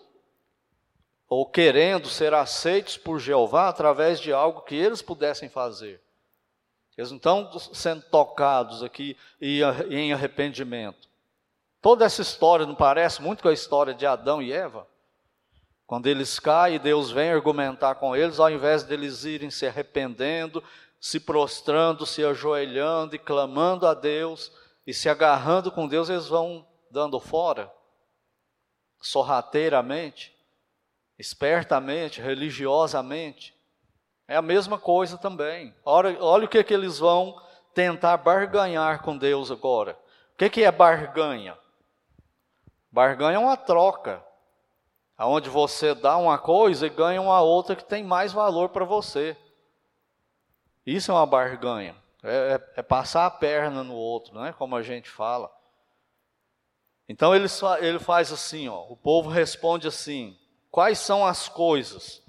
ou 1.30 1.46
querendo 1.46 2.08
ser 2.08 2.34
aceitos 2.34 2.98
por 2.98 3.20
Jeová 3.20 3.68
através 3.70 4.20
de 4.20 4.32
algo 4.32 4.62
que 4.62 4.76
eles 4.76 5.02
pudessem 5.02 5.50
fazer. 5.50 6.02
Eles 6.98 7.12
não 7.12 7.18
estão 7.18 7.60
sendo 7.60 8.02
tocados 8.04 8.82
aqui 8.82 9.16
em 9.40 10.12
arrependimento. 10.12 11.08
Toda 11.80 12.06
essa 12.06 12.24
história 12.24 12.66
não 12.66 12.74
parece 12.74 13.22
muito 13.22 13.44
com 13.44 13.50
a 13.50 13.54
história 13.54 13.94
de 13.94 14.06
Adão 14.06 14.42
e 14.42 14.52
Eva? 14.52 14.88
Quando 15.86 16.08
eles 16.08 16.40
caem, 16.40 16.80
Deus 16.80 17.12
vem 17.12 17.32
argumentar 17.32 17.96
com 17.96 18.16
eles, 18.16 18.40
ao 18.40 18.50
invés 18.50 18.84
deles 18.84 19.24
irem 19.26 19.52
se 19.52 19.68
arrependendo, 19.68 20.64
se 21.00 21.20
prostrando, 21.20 22.06
se 22.06 22.26
ajoelhando 22.26 23.16
e 23.16 23.20
clamando 23.20 23.86
a 23.86 23.94
Deus 23.94 24.52
e 24.86 24.94
se 24.94 25.08
agarrando 25.08 25.72
com 25.72 25.88
Deus, 25.88 26.10
eles 26.10 26.28
vão 26.28 26.68
dando 26.92 27.20
fora, 27.20 27.72
sorrateiramente, 29.02 30.36
espertamente, 31.18 32.22
religiosamente. 32.22 33.56
É 34.28 34.36
a 34.36 34.42
mesma 34.42 34.78
coisa 34.78 35.18
também. 35.18 35.74
Olha, 35.86 36.22
olha 36.22 36.46
o 36.46 36.48
que, 36.50 36.64
que 36.64 36.74
eles 36.74 37.00
vão 37.00 37.42
tentar 37.74 38.18
barganhar 38.18 39.02
com 39.02 39.18
Deus 39.18 39.52
agora. 39.52 39.98
O 40.34 40.38
que, 40.38 40.50
que 40.50 40.64
é 40.64 40.72
barganha? 40.72 41.58
Barganha 42.92 43.36
é 43.36 43.40
uma 43.40 43.56
troca, 43.56 44.24
aonde 45.18 45.50
você 45.50 45.94
dá 45.94 46.18
uma 46.18 46.38
coisa 46.38 46.88
e 46.88 46.90
ganha 46.90 47.22
uma 47.22 47.42
outra 47.42 47.76
que 47.76 47.86
tem 47.86 48.04
mais 48.04 48.34
valor 48.34 48.70
para 48.70 48.86
você. 48.86 49.38
Isso 50.86 51.12
é 51.12 51.14
uma 51.14 51.26
barganha. 51.26 51.96
É, 52.24 52.54
é, 52.56 52.80
é, 52.80 52.82
passar 52.82 53.26
a 53.26 53.32
perna 53.32 53.84
no 53.84 53.94
outro, 53.94 54.34
não 54.34 54.46
é 54.46 54.52
como 54.52 54.76
a 54.76 54.82
gente 54.82 55.10
fala. 55.10 55.52
Então 57.08 57.36
ele, 57.36 57.48
ele 57.80 58.00
faz 58.00 58.32
assim, 58.32 58.68
ó, 58.68 58.86
o 58.90 58.96
povo 58.96 59.30
responde 59.30 59.88
assim: 59.88 60.38
quais 60.70 61.00
são 61.00 61.26
as 61.26 61.48
coisas 61.48 62.22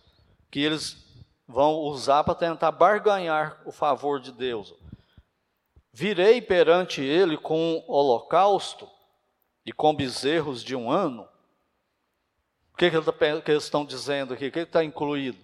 que 0.51 0.61
eles 0.61 1.09
vão 1.49 1.77
usar 1.77 2.23
para 2.25 2.35
tentar 2.35 2.71
barganhar 2.71 3.61
o 3.65 3.73
favor 3.73 4.21
de 4.21 4.31
Deus. 4.31 4.75
Virei 5.91 6.43
perante 6.43 7.01
ele 7.01 7.39
com 7.39 7.83
holocausto 7.89 8.89
e 9.65 9.73
com 9.73 9.95
bezerros 9.95 10.63
de 10.63 10.77
um 10.77 10.91
ano. 10.91 11.27
O 12.73 12.77
que, 12.77 12.91
que, 12.91 13.01
tá 13.01 13.51
eles 13.51 13.65
estão 13.65 13.85
dizendo 13.85 14.35
aqui? 14.35 14.49
O 14.49 14.53
que 14.53 14.61
está 14.61 14.85
incluído? 14.85 15.39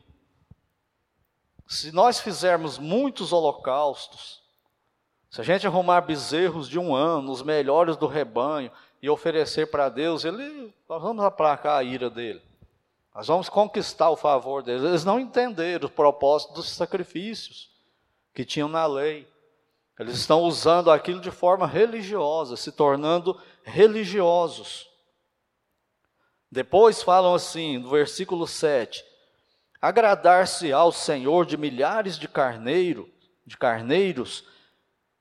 Se 1.67 1.91
nós 1.91 2.21
fizermos 2.21 2.79
muitos 2.79 3.33
holocaustos, 3.33 4.43
se 5.31 5.41
a 5.41 5.45
gente 5.45 5.67
arrumar 5.67 6.03
bezerros 6.03 6.69
de 6.69 6.79
um 6.79 6.95
ano, 6.95 7.33
os 7.33 7.43
melhores 7.43 7.97
do 7.97 8.07
rebanho, 8.07 8.71
e 9.05 9.11
oferecer 9.11 9.67
para 9.67 9.91
Deus, 9.91 10.25
ele, 10.25 10.73
nós 10.89 11.03
vamos 11.03 11.23
aplacar 11.23 11.77
a 11.77 11.83
ira 11.83 12.09
dele. 12.09 12.41
Nós 13.15 13.27
vamos 13.27 13.51
conquistar 13.51 14.09
o 14.09 14.17
favor 14.17 14.63
deles. 14.63 14.83
Eles 14.83 15.05
não 15.05 15.21
entenderam 15.21 15.89
o 15.89 15.93
propósito 15.93 16.55
dos 16.55 16.71
sacrifícios 16.71 17.71
que 18.33 18.47
tinham 18.47 18.67
na 18.67 18.87
lei. 18.87 19.29
Eles 19.99 20.17
estão 20.17 20.41
usando 20.41 20.91
aquilo 20.91 21.21
de 21.21 21.31
forma 21.31 21.67
religiosa, 21.67 22.57
se 22.57 22.73
tornando 22.73 23.39
religiosos. 23.63 24.89
Depois 26.51 27.03
falam 27.03 27.35
assim, 27.35 27.77
no 27.77 27.91
versículo 27.91 28.47
7: 28.47 29.05
agradar-se 29.83 30.73
ao 30.73 30.91
Senhor 30.91 31.45
de 31.45 31.59
milhares 31.59 32.19
de 32.19 32.27
carneiro, 32.27 33.13
de 33.45 33.59
carneiros, 33.59 34.45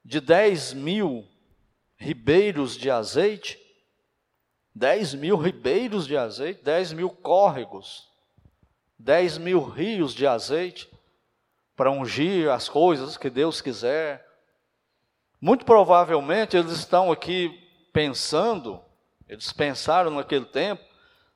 de 0.06 0.22
dez 0.22 0.72
mil 0.72 1.28
ribeiros 1.98 2.78
de 2.78 2.90
azeite, 2.90 3.62
10 4.76 5.14
mil 5.16 5.38
ribeiros 5.38 6.08
de 6.08 6.18
azeite, 6.18 6.64
10 6.64 6.94
mil 6.94 7.10
córregos, 7.10 8.10
10 8.98 9.38
mil 9.38 9.64
rios 9.64 10.14
de 10.14 10.26
azeite 10.26 10.90
para 11.76 11.92
ungir 11.92 12.50
as 12.50 12.68
coisas 12.68 13.18
que 13.18 13.30
Deus 13.30 13.62
quiser. 13.62 14.26
Muito 15.40 15.66
provavelmente 15.66 16.58
eles 16.58 16.72
estão 16.72 17.12
aqui 17.12 17.60
pensando, 17.92 18.82
eles 19.28 19.52
pensaram 19.52 20.10
naquele 20.10 20.46
tempo, 20.46 20.84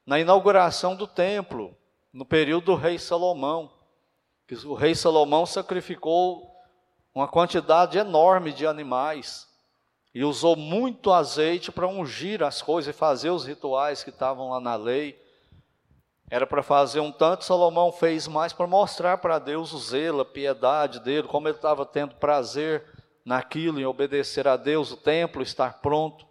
na 0.06 0.20
inauguração 0.20 0.96
do 0.96 1.06
templo, 1.06 1.78
no 2.12 2.26
período 2.26 2.66
do 2.66 2.76
rei 2.76 2.98
Salomão. 2.98 3.72
O 4.66 4.74
rei 4.74 4.96
Salomão 4.96 5.46
sacrificou 5.46 6.56
uma 7.14 7.28
quantidade 7.28 7.98
enorme 7.98 8.54
de 8.54 8.66
animais 8.66 9.47
e 10.18 10.24
usou 10.24 10.56
muito 10.56 11.14
azeite 11.14 11.72
para 11.72 11.88
ungir 11.88 12.42
as 12.42 12.60
coisas 12.60 12.90
e 12.96 12.98
fazer 12.98 13.30
os 13.30 13.46
rituais 13.46 14.04
que 14.04 14.10
estavam 14.10 14.50
lá 14.50 14.60
na 14.60 14.76
lei. 14.76 15.16
Era 16.28 16.48
para 16.48 16.64
fazer 16.64 17.00
um 17.02 17.12
tanto, 17.12 17.46
Salomão 17.46 17.92
fez 17.92 18.28
mais 18.28 18.52
para 18.52 18.66
mostrar 18.66 19.20
para 19.20 19.38
Deus 19.38 19.72
o 19.74 19.78
zelo, 19.78 20.22
a 20.22 20.26
piedade 20.26 21.00
dele, 21.02 21.28
como 21.28 21.48
ele 21.48 21.58
estava 21.58 21.86
tendo 21.86 22.16
prazer 22.16 22.84
naquilo, 23.24 23.80
em 23.80 23.86
obedecer 23.86 24.48
a 24.48 24.58
Deus, 24.58 24.92
o 24.92 24.98
templo 24.98 25.44
estar 25.44 25.82
pronto. 25.82 26.26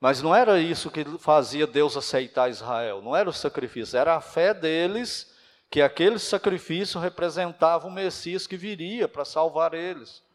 Mas 0.00 0.20
não 0.20 0.34
era 0.34 0.58
isso 0.58 0.90
que 0.90 1.04
fazia 1.20 1.68
Deus 1.68 1.96
aceitar 1.96 2.50
Israel, 2.50 3.00
não 3.00 3.14
era 3.14 3.30
o 3.30 3.32
sacrifício, 3.32 3.96
era 3.96 4.16
a 4.16 4.20
fé 4.20 4.52
deles 4.52 5.32
que 5.70 5.80
aquele 5.80 6.18
sacrifício 6.18 6.98
representava 6.98 7.86
o 7.86 7.92
Messias 7.92 8.44
que 8.44 8.56
viria 8.56 9.06
para 9.06 9.24
salvar 9.24 9.72
eles 9.72 10.28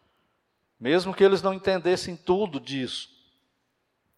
mesmo 0.80 1.14
que 1.14 1.24
eles 1.24 1.42
não 1.42 1.54
entendessem 1.54 2.16
tudo 2.16 2.60
disso. 2.60 3.10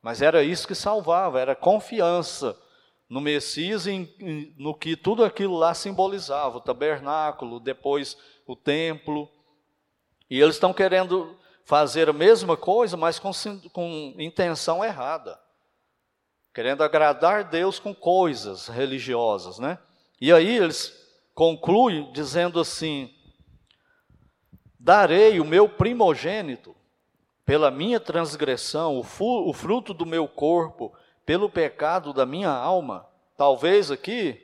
Mas 0.01 0.21
era 0.21 0.43
isso 0.43 0.67
que 0.67 0.75
salvava, 0.75 1.39
era 1.39 1.55
confiança 1.55 2.57
no 3.09 3.21
Messias 3.21 3.87
e 3.87 4.53
no 4.57 4.73
que 4.73 4.95
tudo 4.95 5.23
aquilo 5.23 5.57
lá 5.57 5.73
simbolizava, 5.73 6.57
o 6.57 6.61
tabernáculo, 6.61 7.59
depois 7.59 8.17
o 8.45 8.55
templo. 8.55 9.29
E 10.29 10.39
eles 10.39 10.55
estão 10.55 10.73
querendo 10.73 11.37
fazer 11.63 12.09
a 12.09 12.13
mesma 12.13 12.55
coisa, 12.55 12.97
mas 12.97 13.19
com, 13.19 13.31
com 13.71 14.15
intenção 14.17 14.83
errada. 14.83 15.39
Querendo 16.53 16.83
agradar 16.83 17.43
Deus 17.43 17.79
com 17.79 17.93
coisas 17.93 18.67
religiosas, 18.67 19.59
né? 19.59 19.77
E 20.19 20.33
aí 20.33 20.57
eles 20.57 20.93
concluem 21.35 22.11
dizendo 22.11 22.59
assim: 22.59 23.13
Darei 24.79 25.39
o 25.39 25.45
meu 25.45 25.67
primogênito 25.67 26.75
pela 27.45 27.71
minha 27.71 27.99
transgressão, 27.99 28.97
o 28.97 29.53
fruto 29.53 29.93
do 29.93 30.05
meu 30.05 30.27
corpo, 30.27 30.93
pelo 31.25 31.49
pecado 31.49 32.13
da 32.13 32.25
minha 32.25 32.49
alma. 32.49 33.07
Talvez 33.35 33.89
aqui 33.89 34.41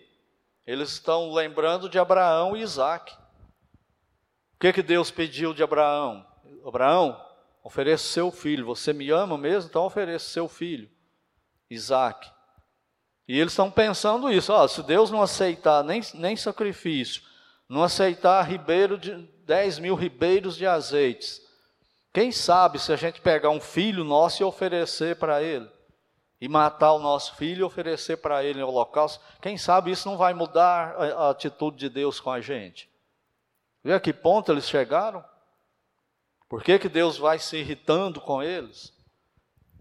eles 0.66 0.92
estão 0.92 1.34
lembrando 1.34 1.90
de 1.90 2.00
Abraão 2.00 2.56
e 2.56 2.62
Isaac. 2.62 3.14
O 3.14 4.60
que, 4.60 4.72
que 4.72 4.82
Deus 4.82 5.12
pediu 5.12 5.54
de 5.54 5.62
Abraão? 5.62 6.26
Abraão, 6.66 7.22
ofereça 7.62 8.06
seu 8.06 8.32
filho. 8.32 8.66
Você 8.66 8.94
me 8.94 9.10
ama 9.10 9.38
mesmo? 9.38 9.70
Então 9.70 9.86
ofereça 9.86 10.30
seu 10.30 10.48
filho, 10.48 10.90
Isaac. 11.70 12.32
E 13.28 13.40
eles 13.40 13.52
estão 13.52 13.70
pensando 13.70 14.32
isso: 14.32 14.68
se 14.70 14.82
Deus 14.84 15.12
não 15.12 15.22
aceitar 15.22 15.84
nem, 15.84 16.02
nem 16.14 16.36
sacrifício, 16.36 17.22
não 17.68 17.84
aceitar 17.84 18.42
ribeiro 18.44 18.98
de, 18.98 19.28
10 19.46 19.80
mil 19.80 19.96
ribeiros 19.96 20.56
de 20.56 20.66
azeites. 20.66 21.42
Quem 22.14 22.32
sabe 22.32 22.80
se 22.80 22.92
a 22.94 22.96
gente 22.96 23.22
pegar 23.22 23.50
um 23.50 23.60
filho 23.60 24.04
nosso 24.04 24.42
e 24.42 24.46
oferecer 24.46 25.16
para 25.16 25.42
ele, 25.42 25.70
e 26.40 26.48
matar 26.48 26.94
o 26.94 27.00
nosso 27.00 27.36
filho 27.36 27.62
e 27.62 27.64
oferecer 27.64 28.18
para 28.18 28.44
ele 28.44 28.60
em 28.60 28.64
holocausto, 28.64 29.24
quem 29.42 29.58
sabe 29.58 29.92
isso 29.92 30.08
não 30.08 30.18
vai 30.18 30.34
mudar 30.34 30.96
a, 30.96 31.06
a 31.06 31.30
atitude 31.30 31.78
de 31.78 31.90
Deus 31.90 32.20
com 32.20 32.30
a 32.30 32.42
gente? 32.42 32.90
Vê 33.84 33.94
a 33.94 34.00
que 34.00 34.14
ponto 34.14 34.52
eles 34.52 34.68
chegaram? 34.70 35.24
Por 36.48 36.64
que, 36.64 36.78
que 36.78 36.88
Deus 36.88 37.18
vai 37.18 37.40
se 37.40 37.58
irritando 37.58 38.22
com 38.22 38.44
eles? 38.44 38.94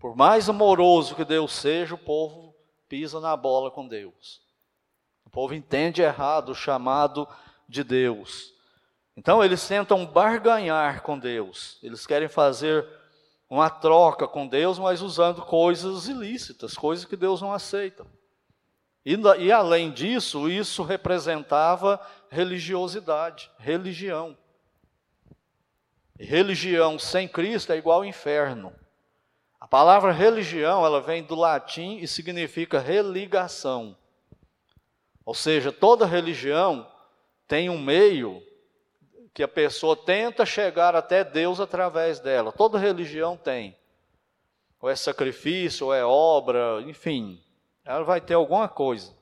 Por 0.00 0.16
mais 0.16 0.48
amoroso 0.48 1.14
que 1.14 1.24
Deus 1.24 1.52
seja, 1.52 1.94
o 1.94 1.98
povo 1.98 2.54
pisa 2.88 3.20
na 3.20 3.36
bola 3.36 3.70
com 3.70 3.86
Deus. 3.86 4.40
O 5.24 5.30
povo 5.30 5.54
entende 5.54 6.02
errado 6.02 6.50
o 6.50 6.54
chamado 6.54 7.28
de 7.68 7.84
Deus. 7.84 8.51
Então 9.22 9.42
eles 9.42 9.64
tentam 9.68 10.04
barganhar 10.04 11.00
com 11.02 11.16
Deus. 11.16 11.78
Eles 11.80 12.04
querem 12.04 12.26
fazer 12.26 12.84
uma 13.48 13.70
troca 13.70 14.26
com 14.26 14.48
Deus, 14.48 14.80
mas 14.80 15.00
usando 15.00 15.42
coisas 15.42 16.08
ilícitas, 16.08 16.74
coisas 16.74 17.04
que 17.04 17.14
Deus 17.16 17.40
não 17.40 17.52
aceita. 17.52 18.04
E, 19.06 19.14
e 19.38 19.52
além 19.52 19.92
disso, 19.92 20.50
isso 20.50 20.82
representava 20.82 22.00
religiosidade, 22.30 23.48
religião. 23.60 24.36
E 26.18 26.24
religião 26.24 26.98
sem 26.98 27.28
Cristo 27.28 27.72
é 27.72 27.76
igual 27.76 27.98
ao 27.98 28.04
inferno. 28.04 28.74
A 29.60 29.68
palavra 29.68 30.10
religião, 30.10 30.84
ela 30.84 31.00
vem 31.00 31.22
do 31.22 31.36
latim 31.36 31.98
e 31.98 32.08
significa 32.08 32.80
religação. 32.80 33.96
Ou 35.24 35.32
seja, 35.32 35.70
toda 35.70 36.06
religião 36.06 36.90
tem 37.46 37.70
um 37.70 37.80
meio 37.80 38.42
que 39.34 39.42
a 39.42 39.48
pessoa 39.48 39.96
tenta 39.96 40.44
chegar 40.44 40.94
até 40.94 41.24
Deus 41.24 41.60
através 41.60 42.20
dela. 42.20 42.52
Toda 42.52 42.78
religião 42.78 43.36
tem. 43.36 43.76
Ou 44.80 44.90
é 44.90 44.96
sacrifício, 44.96 45.86
ou 45.86 45.94
é 45.94 46.04
obra, 46.04 46.82
enfim. 46.82 47.42
Ela 47.84 48.04
vai 48.04 48.20
ter 48.20 48.34
alguma 48.34 48.68
coisa. 48.68 49.14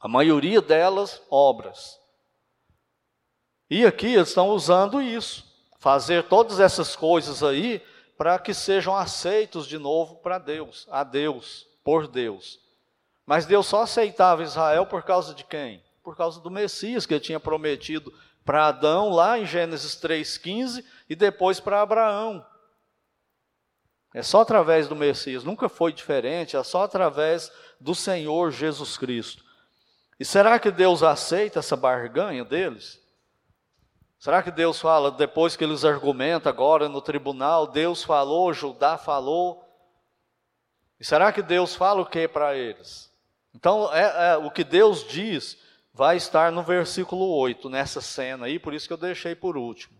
A 0.00 0.08
maioria 0.08 0.60
delas, 0.60 1.22
obras. 1.30 2.00
E 3.68 3.86
aqui 3.86 4.14
eles 4.14 4.28
estão 4.28 4.48
usando 4.48 5.00
isso. 5.00 5.48
Fazer 5.78 6.24
todas 6.24 6.58
essas 6.58 6.96
coisas 6.96 7.42
aí 7.42 7.82
para 8.16 8.38
que 8.38 8.52
sejam 8.52 8.94
aceitos 8.94 9.66
de 9.66 9.78
novo 9.78 10.16
para 10.16 10.38
Deus, 10.38 10.86
a 10.90 11.04
Deus, 11.04 11.66
por 11.84 12.06
Deus. 12.06 12.60
Mas 13.24 13.46
Deus 13.46 13.66
só 13.66 13.82
aceitava 13.82 14.42
Israel 14.42 14.86
por 14.86 15.02
causa 15.04 15.32
de 15.34 15.44
quem? 15.44 15.82
Por 16.02 16.16
causa 16.16 16.40
do 16.40 16.50
Messias 16.50 17.06
que 17.06 17.14
ele 17.14 17.20
tinha 17.20 17.40
prometido 17.40 18.12
para 18.44 18.68
Adão 18.68 19.10
lá 19.10 19.38
em 19.38 19.46
Gênesis 19.46 19.94
3,15 19.96 20.84
e 21.08 21.14
depois 21.14 21.60
para 21.60 21.82
Abraão. 21.82 22.44
É 24.12 24.22
só 24.22 24.40
através 24.40 24.88
do 24.88 24.96
Messias, 24.96 25.44
nunca 25.44 25.68
foi 25.68 25.92
diferente, 25.92 26.56
é 26.56 26.62
só 26.64 26.82
através 26.82 27.52
do 27.78 27.94
Senhor 27.94 28.50
Jesus 28.50 28.98
Cristo. 28.98 29.44
E 30.18 30.24
será 30.24 30.58
que 30.58 30.70
Deus 30.70 31.02
aceita 31.02 31.60
essa 31.60 31.76
barganha 31.76 32.44
deles? 32.44 33.00
Será 34.18 34.42
que 34.42 34.50
Deus 34.50 34.78
fala, 34.78 35.10
depois 35.10 35.56
que 35.56 35.64
eles 35.64 35.84
argumentam 35.84 36.50
agora 36.50 36.88
no 36.88 37.00
tribunal, 37.00 37.66
Deus 37.66 38.04
falou, 38.04 38.52
Judá 38.52 38.98
falou? 38.98 39.64
E 40.98 41.04
será 41.04 41.32
que 41.32 41.40
Deus 41.40 41.74
fala 41.74 42.02
o 42.02 42.06
que 42.06 42.28
para 42.28 42.54
eles? 42.54 43.10
Então, 43.54 43.92
é, 43.94 44.32
é, 44.32 44.36
o 44.36 44.50
que 44.50 44.62
Deus 44.62 45.08
diz 45.08 45.56
vai 45.92 46.16
estar 46.16 46.52
no 46.52 46.62
versículo 46.62 47.26
8, 47.36 47.68
nessa 47.68 48.00
cena 48.00 48.46
aí, 48.46 48.58
por 48.58 48.74
isso 48.74 48.86
que 48.86 48.92
eu 48.92 48.98
deixei 48.98 49.34
por 49.34 49.56
último, 49.56 49.96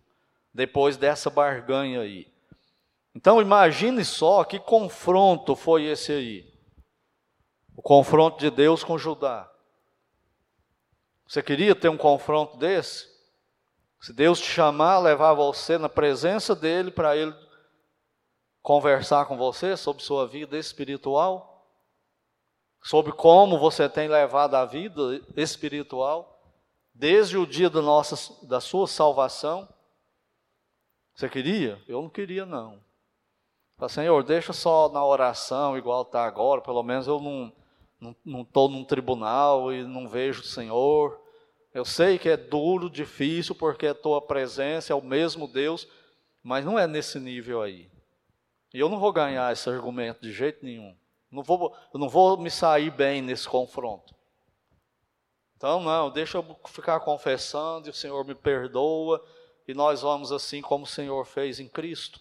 depois 0.53 0.97
dessa 0.97 1.29
barganha 1.29 2.01
aí. 2.01 2.31
Então 3.15 3.41
imagine 3.41 4.05
só 4.05 4.45
que 4.45 4.59
confronto 4.59 5.57
foi 5.57 5.85
esse 5.85 6.13
aí. 6.13 6.51
O 7.77 7.83
confronto 7.83 8.39
de 8.39 8.51
Deus 8.51 8.85
com 8.85 8.99
Judá. 8.99 9.51
Você 11.27 11.43
queria 11.43 11.75
ter 11.75 11.89
um 11.89 11.97
confronto 11.97 12.57
desse? 12.57 13.09
Se 14.01 14.13
Deus 14.13 14.41
te 14.41 14.47
chamar, 14.47 14.99
levar 14.99 15.35
você 15.35 15.77
na 15.77 15.89
presença 15.89 16.55
dele 16.55 16.91
para 16.91 17.17
ele 17.17 17.35
conversar 18.63 19.27
com 19.27 19.37
você 19.37 19.77
sobre 19.77 20.03
sua 20.03 20.27
vida 20.27 20.57
espiritual? 20.57 21.50
Sobre 22.83 23.13
como 23.13 23.59
você 23.59 23.89
tem 23.89 24.09
levado 24.09 24.55
a 24.55 24.65
vida 24.65 25.21
espiritual 25.37 26.41
desde 26.95 27.39
o 27.39 27.47
dia 27.47 27.71
da, 27.71 27.81
nossa, 27.81 28.47
da 28.47 28.61
sua 28.61 28.87
salvação. 28.87 29.69
Você 31.15 31.29
queria? 31.29 31.81
Eu 31.89 32.03
não 32.03 32.09
queria, 32.09 32.45
não. 32.45 32.79
Falei, 33.77 33.95
Senhor, 33.95 34.23
deixa 34.23 34.53
só 34.53 34.91
na 34.91 35.05
oração, 35.05 35.77
igual 35.77 36.03
está 36.03 36.25
agora, 36.25 36.61
pelo 36.61 36.83
menos 36.83 37.07
eu 37.07 37.19
não 38.25 38.43
estou 38.43 38.69
num 38.69 38.85
tribunal 38.85 39.73
e 39.73 39.83
não 39.83 40.09
vejo 40.09 40.43
o 40.43 40.47
Senhor. 40.47 41.19
Eu 41.73 41.85
sei 41.85 42.19
que 42.19 42.29
é 42.29 42.37
duro, 42.37 42.91
difícil, 42.91 43.55
porque 43.55 43.87
a 43.87 43.95
tua 43.95 44.21
presença 44.21 44.93
é 44.93 44.97
o 44.97 45.03
mesmo 45.03 45.47
Deus, 45.47 45.89
mas 46.43 46.65
não 46.65 46.79
é 46.79 46.87
nesse 46.87 47.19
nível 47.19 47.63
aí. 47.63 47.91
E 48.75 48.79
eu 48.79 48.89
não 48.89 48.99
vou 48.99 49.13
ganhar 49.13 49.53
esse 49.53 49.69
argumento 49.69 50.21
de 50.21 50.33
jeito 50.33 50.65
nenhum. 50.65 50.97
Não 51.31 51.43
vou, 51.43 51.75
não 51.95 52.09
vou 52.09 52.37
me 52.37 52.51
sair 52.51 52.91
bem 52.91 53.23
nesse 53.23 53.49
confronto. 53.49 54.15
Então, 55.57 55.81
não, 55.81 56.11
deixa 56.11 56.39
eu 56.39 56.57
ficar 56.69 57.01
confessando 57.01 57.87
e 57.87 57.91
o 57.91 57.95
Senhor 57.95 58.25
me 58.25 58.35
perdoa 58.35 59.23
e 59.69 59.75
nós 59.75 60.03
vamos 60.03 60.33
assim 60.33 60.63
como 60.63 60.85
o 60.85 60.89
Senhor 60.89 61.25
fez 61.27 61.61
em 61.61 61.69
Cristo. 61.69 62.21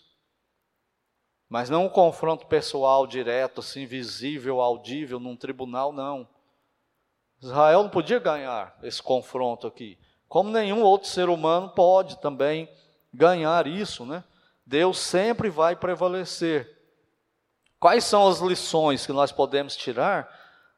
Mas 1.48 1.70
não 1.70 1.86
um 1.86 1.90
confronto 1.90 2.46
pessoal 2.46 3.08
direto, 3.08 3.62
assim, 3.62 3.86
visível, 3.86 4.62
audível, 4.62 5.20
num 5.20 5.36
tribunal, 5.36 5.92
não. 5.92 6.28
Israel 7.42 7.84
não 7.84 7.90
podia 7.90 8.20
ganhar 8.20 8.78
esse 8.84 9.02
confronto 9.02 9.66
aqui. 9.66 9.98
Como 10.28 10.52
nenhum 10.52 10.84
outro 10.84 11.10
ser 11.10 11.28
humano 11.28 11.70
pode 11.70 12.20
também 12.20 12.70
ganhar 13.12 13.66
isso, 13.66 14.06
né? 14.06 14.24
Deus 14.64 15.00
sempre 15.00 15.50
vai 15.50 15.76
prevalecer. 15.76 16.79
Quais 17.80 18.04
são 18.04 18.28
as 18.28 18.40
lições 18.40 19.06
que 19.06 19.14
nós 19.14 19.32
podemos 19.32 19.76
tirar 19.78 20.30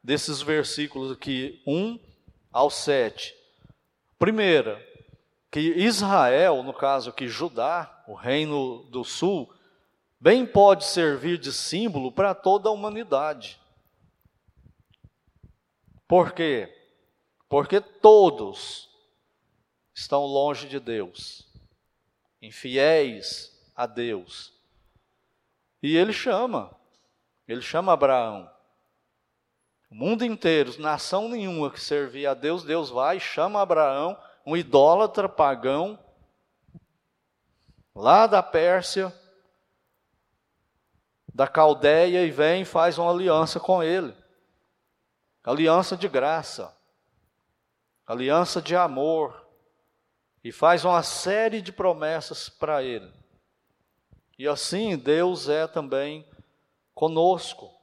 desses 0.04 0.40
versículos 0.40 1.12
aqui, 1.12 1.60
1 1.66 2.00
ao 2.54 2.70
7? 2.70 3.36
Primeira, 4.20 4.80
que 5.50 5.60
Israel, 5.60 6.62
no 6.62 6.74
caso 6.74 7.10
aqui 7.10 7.28
Judá, 7.28 8.04
o 8.08 8.14
reino 8.14 8.84
do 8.92 9.04
sul, 9.04 9.52
bem 10.20 10.46
pode 10.46 10.86
servir 10.86 11.40
de 11.40 11.52
símbolo 11.52 12.12
para 12.12 12.36
toda 12.36 12.70
a 12.70 12.72
humanidade. 12.72 13.60
Por 16.08 16.34
quê? 16.34 16.72
Porque 17.50 17.82
todos 17.82 18.90
estão 19.92 20.24
longe 20.24 20.68
de 20.68 20.80
Deus, 20.80 21.48
infiéis 22.40 23.60
a 23.76 23.88
Deus. 23.88 24.54
E 25.82 25.98
ele 25.98 26.14
chama 26.14 26.80
ele 27.52 27.62
chama 27.62 27.94
Abraão. 27.94 28.50
O 29.90 29.96
mundo 29.96 30.24
inteiro, 30.24 30.80
nação 30.80 31.28
nenhuma 31.28 31.70
que 31.70 31.80
servia 31.80 32.32
a 32.32 32.34
Deus, 32.34 32.64
Deus 32.64 32.90
vai 32.90 33.18
e 33.18 33.20
chama 33.20 33.62
Abraão, 33.62 34.18
um 34.46 34.56
idólatra 34.56 35.28
pagão, 35.28 36.00
lá 37.94 38.26
da 38.26 38.42
Pérsia, 38.42 39.14
da 41.34 41.46
Caldeia, 41.46 42.26
e 42.26 42.32
vem 42.32 42.62
e 42.62 42.66
faz 42.66 42.98
uma 42.98 43.12
aliança 43.12 43.60
com 43.60 43.84
ele. 43.84 44.16
Aliança 45.44 45.98
de 45.98 46.08
graça, 46.08 46.74
aliança 48.08 48.62
de 48.62 48.76
amor, 48.78 49.46
e 50.42 50.54
faz 50.54 50.86
uma 50.86 51.04
série 51.04 51.62
de 51.62 51.72
promessas 51.72 52.48
para 52.48 52.82
ele. 52.82 53.12
E 54.40 54.48
assim 54.48 54.98
Deus 54.98 55.50
é 55.50 55.68
também 55.68 56.26
conosco. 57.02 57.74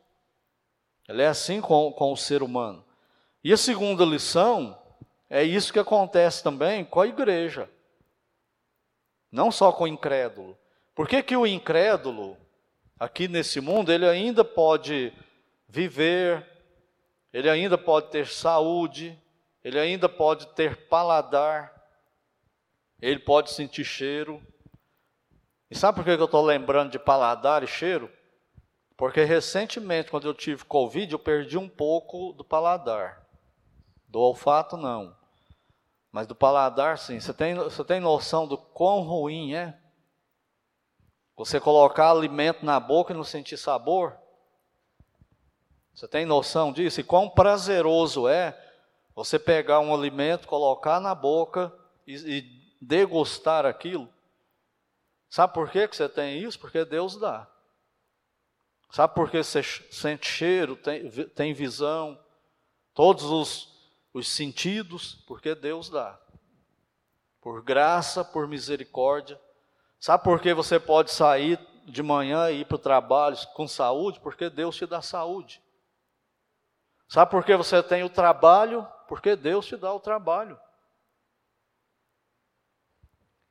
Ele 1.09 1.22
é 1.22 1.26
assim 1.26 1.61
com, 1.61 1.90
com 1.90 2.12
o 2.12 2.16
ser 2.16 2.40
humano. 2.40 2.85
E 3.42 3.52
a 3.52 3.57
segunda 3.57 4.04
lição 4.04 4.81
é 5.28 5.42
isso 5.42 5.72
que 5.72 5.81
acontece 5.81 6.40
também 6.40 6.85
com 6.85 7.00
a 7.00 7.07
igreja. 7.09 7.68
Não 9.33 9.50
só 9.50 9.72
com 9.72 9.83
o 9.83 9.88
incrédulo. 9.88 10.57
Por 10.94 11.09
que, 11.09 11.20
que 11.20 11.37
o 11.37 11.44
incrédulo, 11.44 12.36
aqui 12.97 13.26
nesse 13.26 13.61
mundo, 13.61 13.93
ele 13.93 14.09
ainda 14.09 14.45
pode 14.45 15.12
viver, 15.68 16.47
ele 17.32 17.51
ainda 17.51 17.76
pode 17.76 18.11
ter 18.11 18.28
saúde, 18.28 19.20
ele 19.64 19.80
ainda 19.80 20.09
pode 20.09 20.47
ter 20.55 20.86
paladar, 20.86 21.74
ele 23.03 23.18
pode 23.18 23.51
sentir 23.51 23.84
cheiro. 23.84 24.40
E 25.68 25.76
sabe 25.76 25.97
por 25.97 26.05
que 26.05 26.11
eu 26.11 26.24
estou 26.24 26.45
lembrando 26.45 26.93
de 26.93 27.01
paladar 27.01 27.64
e 27.64 27.66
cheiro? 27.66 28.16
Porque 28.99 29.22
recentemente, 29.22 30.11
quando 30.11 30.26
eu 30.26 30.34
tive 30.34 30.64
Covid, 30.64 31.12
eu 31.12 31.20
perdi 31.20 31.57
um 31.57 31.68
pouco 31.68 32.32
do 32.32 32.42
paladar. 32.42 33.24
Do 34.09 34.18
olfato, 34.18 34.76
não. 34.76 35.16
Mas 36.11 36.26
do 36.26 36.34
paladar, 36.34 36.99
sim. 36.99 37.20
Você 37.20 37.32
tem, 37.32 37.55
você 37.55 37.84
tem 37.84 38.01
noção 38.01 38.44
do 38.44 38.59
quão 38.59 39.03
ruim 39.03 39.55
é? 39.55 39.78
Você 41.36 41.61
colocar 41.61 42.11
alimento 42.11 42.66
na 42.66 42.80
boca 42.80 43.12
e 43.12 43.16
não 43.16 43.22
sentir 43.22 43.57
sabor? 43.57 44.18
Você 45.94 46.09
tem 46.09 46.26
noção 46.26 46.72
disso? 46.72 47.01
E 47.01 47.05
quão 47.05 47.30
prazeroso 47.30 48.26
é 48.26 48.61
você 49.14 49.38
pegar 49.38 49.78
um 49.78 49.94
alimento, 49.94 50.49
colocar 50.49 50.99
na 50.99 51.14
boca 51.14 51.72
e, 52.05 52.14
e 52.14 52.74
degustar 52.80 53.64
aquilo. 53.64 54.09
Sabe 55.30 55.55
por 55.55 55.70
que 55.70 55.86
você 55.86 56.09
tem 56.09 56.42
isso? 56.42 56.59
Porque 56.59 56.84
Deus 56.84 57.16
dá. 57.16 57.49
Sabe 58.91 59.14
por 59.14 59.30
que 59.30 59.43
você 59.43 59.62
sente 59.62 60.26
cheiro, 60.26 60.74
tem, 60.76 61.11
tem 61.11 61.53
visão, 61.53 62.18
todos 62.95 63.24
os, 63.24 63.93
os 64.14 64.28
sentidos? 64.28 65.14
Porque 65.26 65.55
Deus 65.55 65.91
dá. 65.91 66.18
Por 67.41 67.62
graça, 67.62 68.24
por 68.24 68.49
misericórdia. 68.49 69.41
Sabe 70.01 70.24
por 70.24 70.41
que 70.41 70.55
você 70.55 70.80
pode 70.80 71.11
sair 71.11 71.59
de 71.84 72.03
manhã 72.03 72.51
e 72.51 72.61
ir 72.61 72.64
para 72.64 72.76
o 72.76 72.78
trabalho 72.78 73.36
com 73.55 73.68
saúde? 73.68 74.20
Porque 74.20 74.49
Deus 74.49 74.76
te 74.76 74.86
dá 74.86 75.03
saúde. 75.03 75.62
Sabe 77.09 77.30
por 77.30 77.45
que 77.45 77.57
você 77.57 77.82
tem 77.82 78.03
o 78.03 78.11
trabalho? 78.11 78.86
Porque 79.07 79.36
Deus 79.36 79.66
te 79.66 79.76
dá 79.76 79.93
o 79.93 80.01
trabalho. 80.01 80.59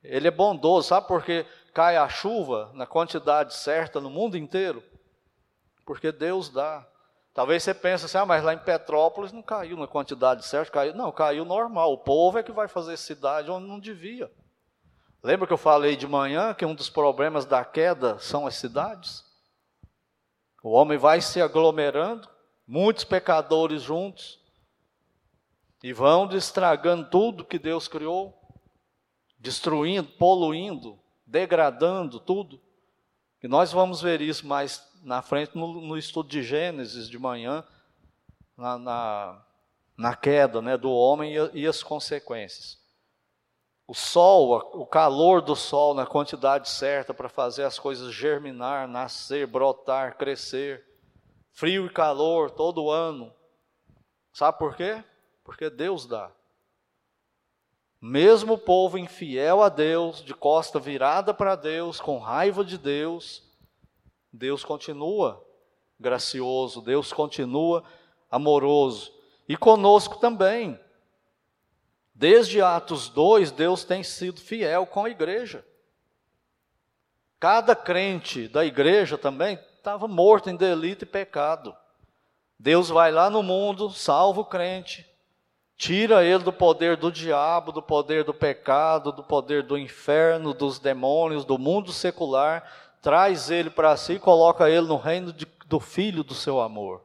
Ele 0.02 0.28
é 0.28 0.30
bondoso, 0.30 0.88
sabe 0.88 1.08
por 1.08 1.24
que 1.24 1.44
cai 1.74 1.96
a 1.96 2.08
chuva 2.08 2.70
na 2.74 2.86
quantidade 2.86 3.54
certa 3.54 4.00
no 4.00 4.08
mundo 4.08 4.36
inteiro? 4.36 4.82
Porque 5.88 6.12
Deus 6.12 6.50
dá. 6.50 6.86
Talvez 7.32 7.62
você 7.62 7.72
pense 7.72 8.04
assim, 8.04 8.18
ah, 8.18 8.26
mas 8.26 8.44
lá 8.44 8.52
em 8.52 8.58
Petrópolis 8.58 9.32
não 9.32 9.40
caiu 9.40 9.74
na 9.78 9.86
quantidade 9.86 10.44
certa, 10.44 10.70
caiu. 10.70 10.94
Não, 10.94 11.10
caiu 11.10 11.46
normal. 11.46 11.94
O 11.94 11.96
povo 11.96 12.36
é 12.36 12.42
que 12.42 12.52
vai 12.52 12.68
fazer 12.68 12.98
cidade 12.98 13.50
onde 13.50 13.66
não 13.66 13.80
devia. 13.80 14.30
Lembra 15.22 15.46
que 15.46 15.52
eu 15.54 15.56
falei 15.56 15.96
de 15.96 16.06
manhã 16.06 16.52
que 16.52 16.66
um 16.66 16.74
dos 16.74 16.90
problemas 16.90 17.46
da 17.46 17.64
queda 17.64 18.18
são 18.18 18.46
as 18.46 18.56
cidades? 18.56 19.24
O 20.62 20.72
homem 20.72 20.98
vai 20.98 21.22
se 21.22 21.40
aglomerando, 21.40 22.28
muitos 22.66 23.04
pecadores 23.04 23.80
juntos, 23.80 24.38
e 25.82 25.90
vão 25.94 26.28
estragando 26.32 27.08
tudo 27.08 27.46
que 27.46 27.58
Deus 27.58 27.88
criou, 27.88 28.38
destruindo, 29.38 30.10
poluindo, 30.18 31.00
degradando 31.26 32.20
tudo. 32.20 32.60
E 33.42 33.48
nós 33.48 33.72
vamos 33.72 34.02
ver 34.02 34.20
isso 34.20 34.46
mais 34.46 34.86
na 35.02 35.22
frente 35.22 35.56
no, 35.56 35.80
no 35.80 35.96
estudo 35.96 36.28
de 36.28 36.42
Gênesis 36.42 37.08
de 37.08 37.18
manhã, 37.18 37.64
na, 38.56 38.78
na, 38.78 39.44
na 39.96 40.16
queda 40.16 40.60
né, 40.60 40.76
do 40.76 40.90
homem 40.90 41.34
e, 41.34 41.62
e 41.62 41.66
as 41.66 41.82
consequências. 41.82 42.78
O 43.86 43.94
sol, 43.94 44.58
o 44.74 44.86
calor 44.86 45.40
do 45.40 45.56
sol 45.56 45.94
na 45.94 46.04
quantidade 46.04 46.68
certa 46.68 47.14
para 47.14 47.28
fazer 47.28 47.64
as 47.64 47.78
coisas 47.78 48.12
germinar, 48.12 48.86
nascer, 48.86 49.46
brotar, 49.46 50.16
crescer 50.18 50.88
frio 51.58 51.86
e 51.86 51.90
calor 51.90 52.52
todo 52.52 52.88
ano. 52.88 53.34
Sabe 54.32 54.56
por 54.58 54.76
quê? 54.76 55.02
Porque 55.42 55.68
Deus 55.68 56.06
dá. 56.06 56.30
Mesmo 58.00 58.54
o 58.54 58.58
povo 58.58 58.96
infiel 58.96 59.60
a 59.60 59.68
Deus, 59.68 60.22
de 60.22 60.32
costa 60.34 60.78
virada 60.78 61.34
para 61.34 61.56
Deus, 61.56 62.00
com 62.00 62.18
raiva 62.18 62.64
de 62.64 62.78
Deus, 62.78 63.42
Deus 64.32 64.64
continua 64.64 65.44
gracioso, 65.98 66.80
Deus 66.80 67.12
continua 67.12 67.82
amoroso. 68.30 69.12
E 69.48 69.56
conosco 69.56 70.18
também. 70.18 70.78
Desde 72.14 72.60
Atos 72.60 73.08
2, 73.08 73.50
Deus 73.52 73.84
tem 73.84 74.02
sido 74.02 74.40
fiel 74.40 74.86
com 74.86 75.04
a 75.04 75.10
igreja. 75.10 75.64
Cada 77.40 77.74
crente 77.76 78.48
da 78.48 78.64
igreja 78.64 79.16
também 79.16 79.58
estava 79.76 80.08
morto 80.08 80.50
em 80.50 80.56
delito 80.56 81.04
e 81.04 81.06
pecado. 81.06 81.74
Deus 82.58 82.88
vai 82.88 83.12
lá 83.12 83.30
no 83.30 83.42
mundo, 83.42 83.90
salva 83.90 84.40
o 84.40 84.44
crente, 84.44 85.08
tira 85.76 86.24
ele 86.24 86.42
do 86.42 86.52
poder 86.52 86.96
do 86.96 87.12
diabo, 87.12 87.70
do 87.70 87.80
poder 87.80 88.24
do 88.24 88.34
pecado, 88.34 89.12
do 89.12 89.22
poder 89.22 89.62
do 89.62 89.78
inferno, 89.78 90.52
dos 90.52 90.80
demônios, 90.80 91.44
do 91.44 91.56
mundo 91.56 91.92
secular, 91.92 92.68
traz 93.00 93.50
ele 93.50 93.70
para 93.70 93.96
si 93.96 94.14
e 94.14 94.18
coloca 94.18 94.68
ele 94.68 94.86
no 94.86 94.96
reino 94.96 95.32
de, 95.32 95.46
do 95.66 95.80
Filho 95.80 96.22
do 96.22 96.34
seu 96.34 96.60
amor. 96.60 97.02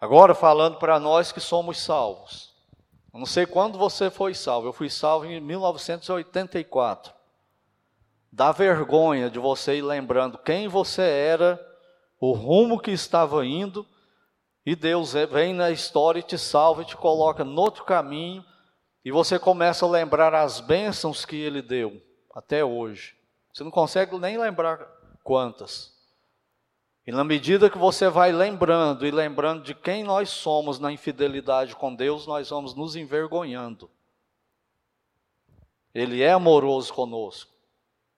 Agora, 0.00 0.34
falando 0.34 0.76
para 0.76 1.00
nós 1.00 1.32
que 1.32 1.40
somos 1.40 1.78
salvos. 1.78 2.52
Eu 3.12 3.20
não 3.20 3.26
sei 3.26 3.46
quando 3.46 3.78
você 3.78 4.10
foi 4.10 4.34
salvo, 4.34 4.68
eu 4.68 4.72
fui 4.72 4.90
salvo 4.90 5.24
em 5.24 5.40
1984. 5.40 7.14
Dá 8.30 8.50
vergonha 8.50 9.30
de 9.30 9.38
você 9.38 9.76
ir 9.76 9.82
lembrando 9.82 10.36
quem 10.36 10.66
você 10.66 11.02
era, 11.02 11.64
o 12.20 12.32
rumo 12.32 12.80
que 12.80 12.90
estava 12.90 13.46
indo, 13.46 13.86
e 14.66 14.74
Deus 14.74 15.12
vem 15.30 15.54
na 15.54 15.70
história 15.70 16.18
e 16.18 16.22
te 16.24 16.36
salva 16.36 16.82
e 16.82 16.84
te 16.84 16.96
coloca 16.96 17.44
no 17.44 17.60
outro 17.60 17.84
caminho, 17.84 18.44
e 19.04 19.12
você 19.12 19.38
começa 19.38 19.86
a 19.86 19.88
lembrar 19.88 20.34
as 20.34 20.58
bênçãos 20.60 21.24
que 21.24 21.36
Ele 21.36 21.62
deu 21.62 22.02
até 22.34 22.64
hoje. 22.64 23.13
Você 23.54 23.62
não 23.62 23.70
consegue 23.70 24.18
nem 24.18 24.36
lembrar 24.36 24.84
quantas. 25.22 25.94
E 27.06 27.12
na 27.12 27.22
medida 27.22 27.70
que 27.70 27.78
você 27.78 28.08
vai 28.08 28.32
lembrando 28.32 29.06
e 29.06 29.12
lembrando 29.12 29.62
de 29.62 29.74
quem 29.76 30.02
nós 30.02 30.28
somos 30.28 30.80
na 30.80 30.90
infidelidade 30.90 31.76
com 31.76 31.94
Deus, 31.94 32.26
nós 32.26 32.50
vamos 32.50 32.74
nos 32.74 32.96
envergonhando. 32.96 33.88
Ele 35.94 36.20
é 36.20 36.32
amoroso 36.32 36.92
conosco. 36.92 37.52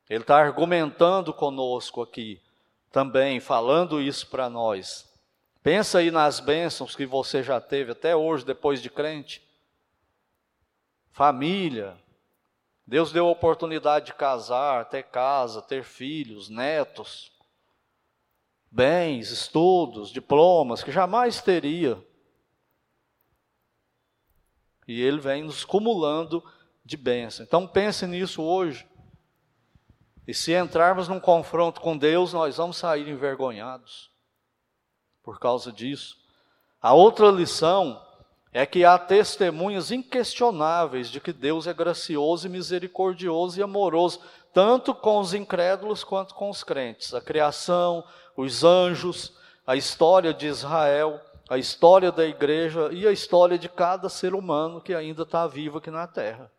Ele 0.08 0.22
está 0.22 0.38
argumentando 0.38 1.34
conosco 1.34 2.00
aqui, 2.00 2.40
também, 2.90 3.38
falando 3.38 4.00
isso 4.00 4.28
para 4.28 4.48
nós. 4.48 5.06
Pensa 5.62 5.98
aí 5.98 6.10
nas 6.10 6.40
bênçãos 6.40 6.96
que 6.96 7.04
você 7.04 7.42
já 7.42 7.60
teve 7.60 7.92
até 7.92 8.16
hoje, 8.16 8.42
depois 8.42 8.80
de 8.80 8.88
crente. 8.88 9.46
Família. 11.10 11.98
Deus 12.86 13.10
deu 13.10 13.26
a 13.26 13.32
oportunidade 13.32 14.06
de 14.06 14.14
casar, 14.14 14.88
ter 14.88 15.02
casa, 15.04 15.60
ter 15.60 15.82
filhos, 15.82 16.48
netos, 16.48 17.32
bens, 18.70 19.30
estudos, 19.30 20.10
diplomas, 20.10 20.84
que 20.84 20.92
jamais 20.92 21.42
teria. 21.42 22.00
E 24.86 25.00
Ele 25.00 25.18
vem 25.18 25.42
nos 25.42 25.64
cumulando 25.64 26.44
de 26.84 26.96
bênção. 26.96 27.44
Então 27.44 27.66
pense 27.66 28.06
nisso 28.06 28.40
hoje. 28.40 28.86
E 30.24 30.32
se 30.32 30.52
entrarmos 30.52 31.08
num 31.08 31.18
confronto 31.18 31.80
com 31.80 31.96
Deus, 31.96 32.32
nós 32.32 32.56
vamos 32.56 32.76
sair 32.76 33.08
envergonhados 33.08 34.10
por 35.24 35.40
causa 35.40 35.72
disso. 35.72 36.16
A 36.80 36.94
outra 36.94 37.32
lição 37.32 38.05
é 38.56 38.64
que 38.64 38.86
há 38.86 38.98
testemunhas 38.98 39.90
inquestionáveis 39.90 41.10
de 41.10 41.20
que 41.20 41.30
Deus 41.30 41.66
é 41.66 41.74
gracioso 41.74 42.46
e 42.46 42.50
misericordioso 42.50 43.60
e 43.60 43.62
amoroso, 43.62 44.18
tanto 44.50 44.94
com 44.94 45.18
os 45.18 45.34
incrédulos 45.34 46.02
quanto 46.02 46.34
com 46.34 46.48
os 46.48 46.64
crentes. 46.64 47.12
A 47.12 47.20
criação, 47.20 48.02
os 48.34 48.64
anjos, 48.64 49.36
a 49.66 49.76
história 49.76 50.32
de 50.32 50.46
Israel, 50.46 51.20
a 51.50 51.58
história 51.58 52.10
da 52.10 52.24
igreja 52.24 52.88
e 52.92 53.06
a 53.06 53.12
história 53.12 53.58
de 53.58 53.68
cada 53.68 54.08
ser 54.08 54.34
humano 54.34 54.80
que 54.80 54.94
ainda 54.94 55.24
está 55.24 55.46
vivo 55.46 55.76
aqui 55.76 55.90
na 55.90 56.06
terra. 56.06 56.50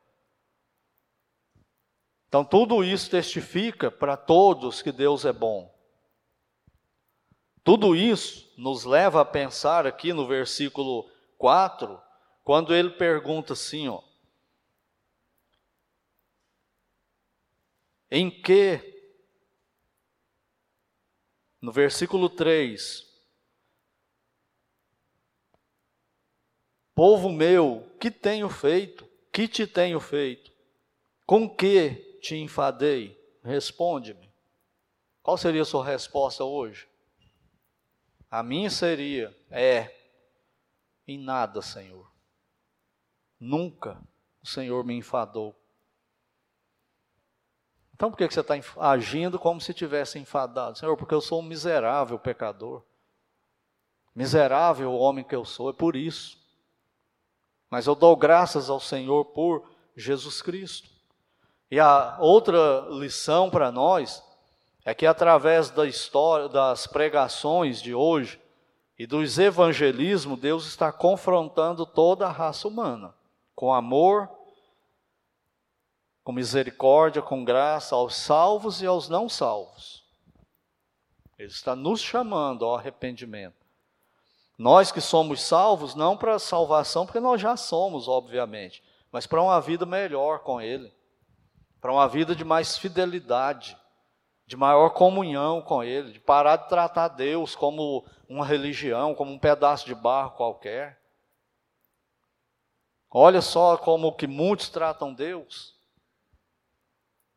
Então, 2.27 2.45
tudo 2.45 2.83
isso 2.83 3.09
testifica 3.09 3.89
para 3.89 4.15
todos 4.15 4.83
que 4.83 4.91
Deus 4.91 5.25
é 5.25 5.33
bom. 5.33 5.73
Tudo 7.63 7.95
isso 7.95 8.53
nos 8.55 8.85
leva 8.85 9.21
a 9.21 9.25
pensar 9.25 9.87
aqui 9.87 10.13
no 10.13 10.27
versículo 10.27 11.09
4, 11.37 12.01
quando 12.43 12.73
ele 12.73 12.89
pergunta 12.91 13.53
assim, 13.53 13.87
ó, 13.87 14.01
em 18.09 18.29
que, 18.29 18.79
no 21.61 21.71
versículo 21.71 22.29
3, 22.29 23.05
povo 26.95 27.29
meu, 27.29 27.95
que 27.99 28.09
tenho 28.09 28.49
feito? 28.49 29.07
Que 29.31 29.47
te 29.47 29.67
tenho 29.67 29.99
feito? 29.99 30.51
Com 31.25 31.49
que 31.49 32.19
te 32.21 32.35
enfadei? 32.35 33.15
Responde-me. 33.43 34.31
Qual 35.21 35.37
seria 35.37 35.61
a 35.61 35.65
sua 35.65 35.85
resposta 35.85 36.43
hoje? 36.43 36.87
A 38.31 38.41
minha 38.41 38.69
seria: 38.69 39.37
é, 39.49 39.96
em 41.07 41.17
nada, 41.17 41.61
Senhor. 41.61 42.11
Nunca 43.39 44.01
o 44.41 44.47
Senhor 44.47 44.83
me 44.83 44.93
enfadou. 44.95 45.55
Então 47.95 48.11
por 48.11 48.17
que 48.17 48.29
você 48.29 48.41
está 48.41 48.55
agindo 48.79 49.39
como 49.39 49.59
se 49.59 49.73
tivesse 49.73 50.19
enfadado? 50.19 50.77
Senhor, 50.77 50.95
porque 50.97 51.15
eu 51.15 51.21
sou 51.21 51.39
um 51.39 51.43
miserável 51.43 52.19
pecador. 52.19 52.83
Miserável 54.13 54.93
homem 54.93 55.23
que 55.23 55.35
eu 55.35 55.45
sou, 55.45 55.69
é 55.69 55.73
por 55.73 55.95
isso. 55.95 56.37
Mas 57.69 57.87
eu 57.87 57.95
dou 57.95 58.15
graças 58.15 58.69
ao 58.69 58.79
Senhor 58.79 59.25
por 59.25 59.69
Jesus 59.95 60.41
Cristo. 60.41 60.89
E 61.69 61.79
a 61.79 62.17
outra 62.19 62.87
lição 62.91 63.49
para 63.49 63.71
nós 63.71 64.23
é 64.85 64.93
que 64.93 65.05
através 65.05 65.69
da 65.69 65.85
história, 65.85 66.47
das 66.47 66.87
pregações 66.87 67.81
de 67.81 67.93
hoje 67.93 68.39
e 68.97 69.05
dos 69.05 69.37
evangelismos, 69.37 70.39
Deus 70.39 70.65
está 70.65 70.91
confrontando 70.91 71.85
toda 71.85 72.27
a 72.27 72.31
raça 72.31 72.67
humana 72.67 73.13
com 73.55 73.73
amor 73.73 74.29
com 76.27 76.33
misericórdia, 76.33 77.21
com 77.21 77.41
graça 77.41 77.95
aos 77.95 78.13
salvos 78.13 78.81
e 78.81 78.85
aos 78.85 79.07
não 79.07 79.29
salvos. 79.29 80.03
Ele 81.39 81.47
está 81.47 81.73
nos 81.73 82.01
chamando 82.01 82.65
ao 82.65 82.75
arrependimento. 82.75 83.65
Nós 84.57 84.91
que 84.91 84.99
somos 84.99 85.41
salvos, 85.41 85.95
não 85.95 86.17
para 86.17 86.37
salvação, 86.37 87.05
porque 87.05 87.21
nós 87.21 87.39
já 87.39 87.55
somos, 87.55 88.09
obviamente, 88.09 88.83
mas 89.09 89.25
para 89.25 89.41
uma 89.41 89.61
vida 89.61 89.85
melhor 89.85 90.39
com 90.39 90.59
Ele, 90.59 90.93
para 91.79 91.93
uma 91.93 92.09
vida 92.09 92.35
de 92.35 92.43
mais 92.43 92.77
fidelidade, 92.77 93.77
de 94.47 94.57
maior 94.57 94.89
comunhão 94.89 95.61
com 95.61 95.83
Ele, 95.83 96.13
de 96.13 96.19
parar 96.19 96.55
de 96.55 96.69
tratar 96.69 97.09
Deus 97.09 97.55
como 97.55 98.03
uma 98.27 98.45
religião, 98.45 99.13
como 99.13 99.31
um 99.31 99.37
pedaço 99.37 99.85
de 99.85 99.93
barro 99.93 100.31
qualquer. 100.31 100.99
Olha 103.11 103.41
só 103.41 103.77
como 103.77 104.15
que 104.15 104.25
muitos 104.25 104.69
tratam 104.69 105.13
Deus 105.13 105.77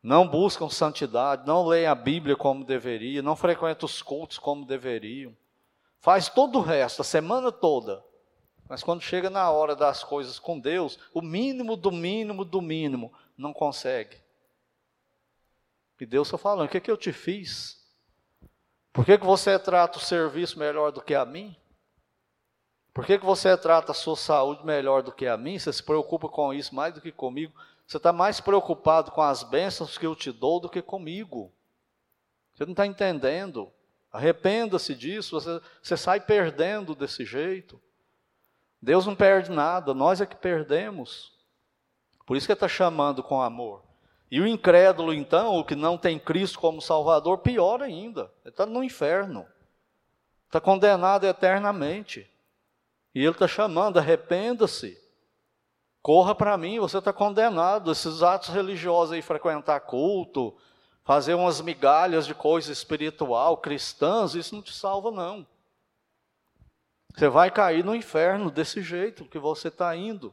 não 0.02 0.26
buscam 0.26 0.68
santidade, 0.70 1.46
não 1.46 1.66
leem 1.66 1.86
a 1.86 1.94
Bíblia 1.94 2.34
como 2.34 2.64
deveria, 2.64 3.20
não 3.20 3.36
frequentam 3.36 3.86
os 3.86 4.00
cultos 4.00 4.38
como 4.38 4.64
deveriam. 4.64 5.36
Faz 6.00 6.28
todo 6.28 6.58
o 6.58 6.62
resto, 6.62 7.02
a 7.02 7.04
semana 7.04 7.52
toda. 7.52 8.02
Mas 8.66 8.82
quando 8.82 9.02
chega 9.02 9.28
na 9.28 9.50
hora 9.50 9.76
das 9.76 10.02
coisas 10.02 10.38
com 10.38 10.58
Deus, 10.58 10.98
o 11.12 11.20
mínimo 11.20 11.76
do 11.76 11.92
mínimo 11.92 12.44
do 12.44 12.62
mínimo, 12.62 13.12
não 13.36 13.52
consegue. 13.52 14.16
E 16.00 16.06
Deus 16.06 16.28
está 16.28 16.38
falando: 16.38 16.66
o 16.66 16.68
que, 16.68 16.78
é 16.78 16.80
que 16.80 16.90
eu 16.90 16.96
te 16.96 17.12
fiz? 17.12 17.78
Por 18.92 19.04
que, 19.04 19.18
que 19.18 19.24
você 19.24 19.58
trata 19.58 19.98
o 19.98 20.00
serviço 20.00 20.58
melhor 20.58 20.90
do 20.90 21.00
que 21.00 21.14
a 21.14 21.24
mim? 21.24 21.54
Por 22.92 23.06
que, 23.06 23.18
que 23.18 23.24
você 23.24 23.56
trata 23.56 23.92
a 23.92 23.94
sua 23.94 24.16
saúde 24.16 24.64
melhor 24.64 25.02
do 25.02 25.12
que 25.12 25.26
a 25.26 25.36
mim? 25.36 25.58
Você 25.58 25.72
se 25.72 25.82
preocupa 25.82 26.28
com 26.28 26.52
isso 26.52 26.74
mais 26.74 26.92
do 26.92 27.00
que 27.00 27.12
comigo? 27.12 27.52
Você 27.86 27.98
está 27.98 28.12
mais 28.12 28.40
preocupado 28.40 29.10
com 29.12 29.22
as 29.22 29.42
bênçãos 29.42 29.96
que 29.96 30.06
eu 30.06 30.16
te 30.16 30.32
dou 30.32 30.58
do 30.58 30.68
que 30.68 30.82
comigo. 30.82 31.52
Você 32.54 32.64
não 32.64 32.72
está 32.72 32.86
entendendo. 32.86 33.72
Arrependa-se 34.12 34.94
disso, 34.94 35.40
você, 35.40 35.60
você 35.80 35.96
sai 35.96 36.20
perdendo 36.20 36.96
desse 36.96 37.24
jeito. 37.24 37.80
Deus 38.82 39.06
não 39.06 39.14
perde 39.14 39.50
nada, 39.50 39.94
nós 39.94 40.20
é 40.20 40.26
que 40.26 40.34
perdemos. 40.34 41.32
Por 42.26 42.36
isso 42.36 42.46
que 42.46 42.52
ele 42.52 42.56
está 42.56 42.68
chamando 42.68 43.22
com 43.22 43.40
amor. 43.40 43.84
E 44.30 44.40
o 44.40 44.46
incrédulo, 44.46 45.12
então, 45.12 45.56
o 45.56 45.64
que 45.64 45.74
não 45.74 45.98
tem 45.98 46.18
Cristo 46.18 46.60
como 46.60 46.80
Salvador, 46.80 47.38
pior 47.38 47.82
ainda. 47.82 48.32
Ele 48.44 48.50
está 48.50 48.64
no 48.64 48.84
inferno. 48.84 49.44
Está 50.46 50.60
condenado 50.60 51.26
eternamente. 51.26 52.30
E 53.12 53.20
ele 53.20 53.30
está 53.30 53.48
chamando, 53.48 53.98
arrependa-se. 53.98 54.96
Corra 56.00 56.34
para 56.34 56.56
mim, 56.56 56.78
você 56.78 56.98
está 56.98 57.12
condenado. 57.12 57.90
Esses 57.90 58.22
atos 58.22 58.50
religiosos 58.50 59.12
aí, 59.12 59.20
frequentar 59.20 59.80
culto, 59.80 60.56
fazer 61.04 61.34
umas 61.34 61.60
migalhas 61.60 62.24
de 62.24 62.34
coisa 62.34 62.70
espiritual, 62.72 63.56
cristãs, 63.56 64.34
isso 64.34 64.54
não 64.54 64.62
te 64.62 64.72
salva, 64.72 65.10
não. 65.10 65.44
Você 67.14 67.28
vai 67.28 67.50
cair 67.50 67.84
no 67.84 67.96
inferno 67.96 68.48
desse 68.48 68.80
jeito 68.80 69.24
que 69.24 69.38
você 69.38 69.68
está 69.68 69.94
indo. 69.96 70.32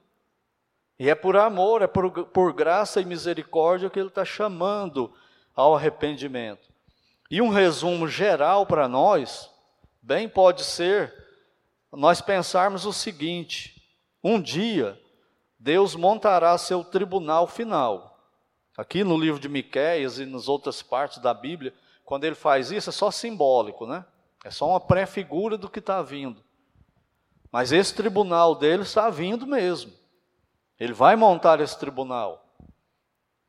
E 0.99 1.09
é 1.09 1.15
por 1.15 1.37
amor, 1.37 1.81
é 1.81 1.87
por, 1.87 2.11
por 2.27 2.53
graça 2.53 2.99
e 2.99 3.05
misericórdia 3.05 3.89
que 3.89 3.99
Ele 3.99 4.07
está 4.07 4.25
chamando 4.25 5.13
ao 5.55 5.75
arrependimento. 5.75 6.69
E 7.29 7.41
um 7.41 7.49
resumo 7.49 8.07
geral 8.07 8.65
para 8.65 8.87
nós, 8.87 9.49
bem 10.01 10.27
pode 10.27 10.63
ser 10.63 11.13
nós 11.91 12.21
pensarmos 12.21 12.85
o 12.85 12.93
seguinte: 12.93 13.81
um 14.23 14.41
dia 14.41 14.99
Deus 15.59 15.95
montará 15.95 16.57
seu 16.57 16.83
tribunal 16.83 17.47
final. 17.47 18.17
Aqui 18.77 19.03
no 19.03 19.17
livro 19.17 19.39
de 19.39 19.49
Miquéias 19.49 20.19
e 20.19 20.25
nas 20.25 20.47
outras 20.47 20.83
partes 20.83 21.17
da 21.17 21.33
Bíblia, 21.33 21.73
quando 22.05 22.25
ele 22.25 22.35
faz 22.35 22.71
isso, 22.71 22.89
é 22.89 22.93
só 22.93 23.09
simbólico, 23.09 23.87
né? 23.87 24.05
É 24.45 24.51
só 24.51 24.69
uma 24.69 24.79
pré-figura 24.79 25.57
do 25.57 25.69
que 25.69 25.79
está 25.79 26.01
vindo. 26.01 26.43
Mas 27.51 27.71
esse 27.71 27.93
tribunal 27.95 28.53
dele 28.53 28.83
está 28.83 29.09
vindo 29.09 29.47
mesmo. 29.47 29.91
Ele 30.79 30.93
vai 30.93 31.15
montar 31.15 31.59
esse 31.59 31.77
tribunal. 31.77 32.45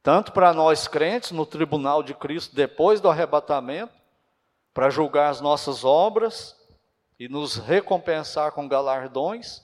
Tanto 0.03 0.33
para 0.33 0.53
nós 0.53 0.89
crentes, 0.89 1.31
no 1.33 1.45
tribunal 1.45 2.03
de 2.03 2.15
Cristo, 2.15 2.55
depois 2.55 3.01
do 3.01 3.09
arrebatamento, 3.09 3.93
para 4.73 4.91
julgar 4.91 5.31
as 5.31 5.41
nossas 5.41 5.85
obras 5.85 6.57
e 7.19 7.29
nos 7.29 7.57
recompensar 7.57 8.53
com 8.53 8.69
galardões, 8.69 9.63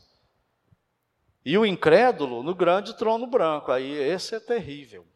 e 1.44 1.56
o 1.56 1.64
incrédulo 1.64 2.42
no 2.42 2.54
grande 2.54 2.94
trono 2.94 3.26
branco. 3.26 3.70
Aí 3.70 3.90
esse 3.92 4.34
é 4.34 4.40
terrível. 4.40 5.06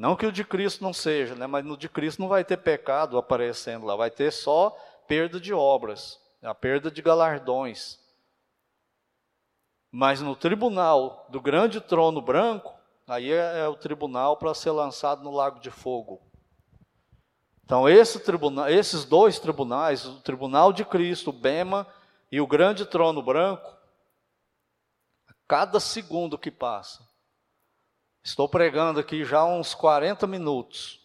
Não 0.00 0.16
que 0.16 0.24
o 0.24 0.32
de 0.32 0.44
Cristo 0.44 0.82
não 0.82 0.94
seja, 0.94 1.34
né? 1.34 1.46
mas 1.46 1.62
no 1.62 1.76
de 1.76 1.86
Cristo 1.86 2.20
não 2.20 2.28
vai 2.28 2.42
ter 2.42 2.56
pecado 2.56 3.18
aparecendo 3.18 3.84
lá, 3.84 3.94
vai 3.94 4.10
ter 4.10 4.30
só 4.32 4.70
perda 5.06 5.38
de 5.38 5.52
obras, 5.52 6.18
a 6.42 6.54
perda 6.54 6.90
de 6.90 7.02
galardões. 7.02 7.99
Mas 9.90 10.20
no 10.20 10.36
tribunal 10.36 11.26
do 11.28 11.40
grande 11.40 11.80
trono 11.80 12.20
branco, 12.20 12.74
aí 13.08 13.32
é, 13.32 13.60
é 13.60 13.68
o 13.68 13.76
tribunal 13.76 14.36
para 14.36 14.54
ser 14.54 14.70
lançado 14.70 15.22
no 15.22 15.30
lago 15.30 15.58
de 15.60 15.70
fogo. 15.70 16.20
Então, 17.64 17.88
esse 17.88 18.20
tribunal, 18.20 18.68
esses 18.68 19.04
dois 19.04 19.38
tribunais, 19.38 20.04
o 20.04 20.20
tribunal 20.20 20.72
de 20.72 20.84
Cristo, 20.84 21.30
o 21.30 21.32
Bema, 21.32 21.86
e 22.30 22.40
o 22.40 22.46
grande 22.46 22.86
trono 22.86 23.22
branco, 23.22 23.76
cada 25.48 25.80
segundo 25.80 26.38
que 26.38 26.50
passa. 26.50 27.08
Estou 28.22 28.48
pregando 28.48 29.00
aqui 29.00 29.24
já 29.24 29.44
uns 29.44 29.74
40 29.74 30.26
minutos. 30.26 31.00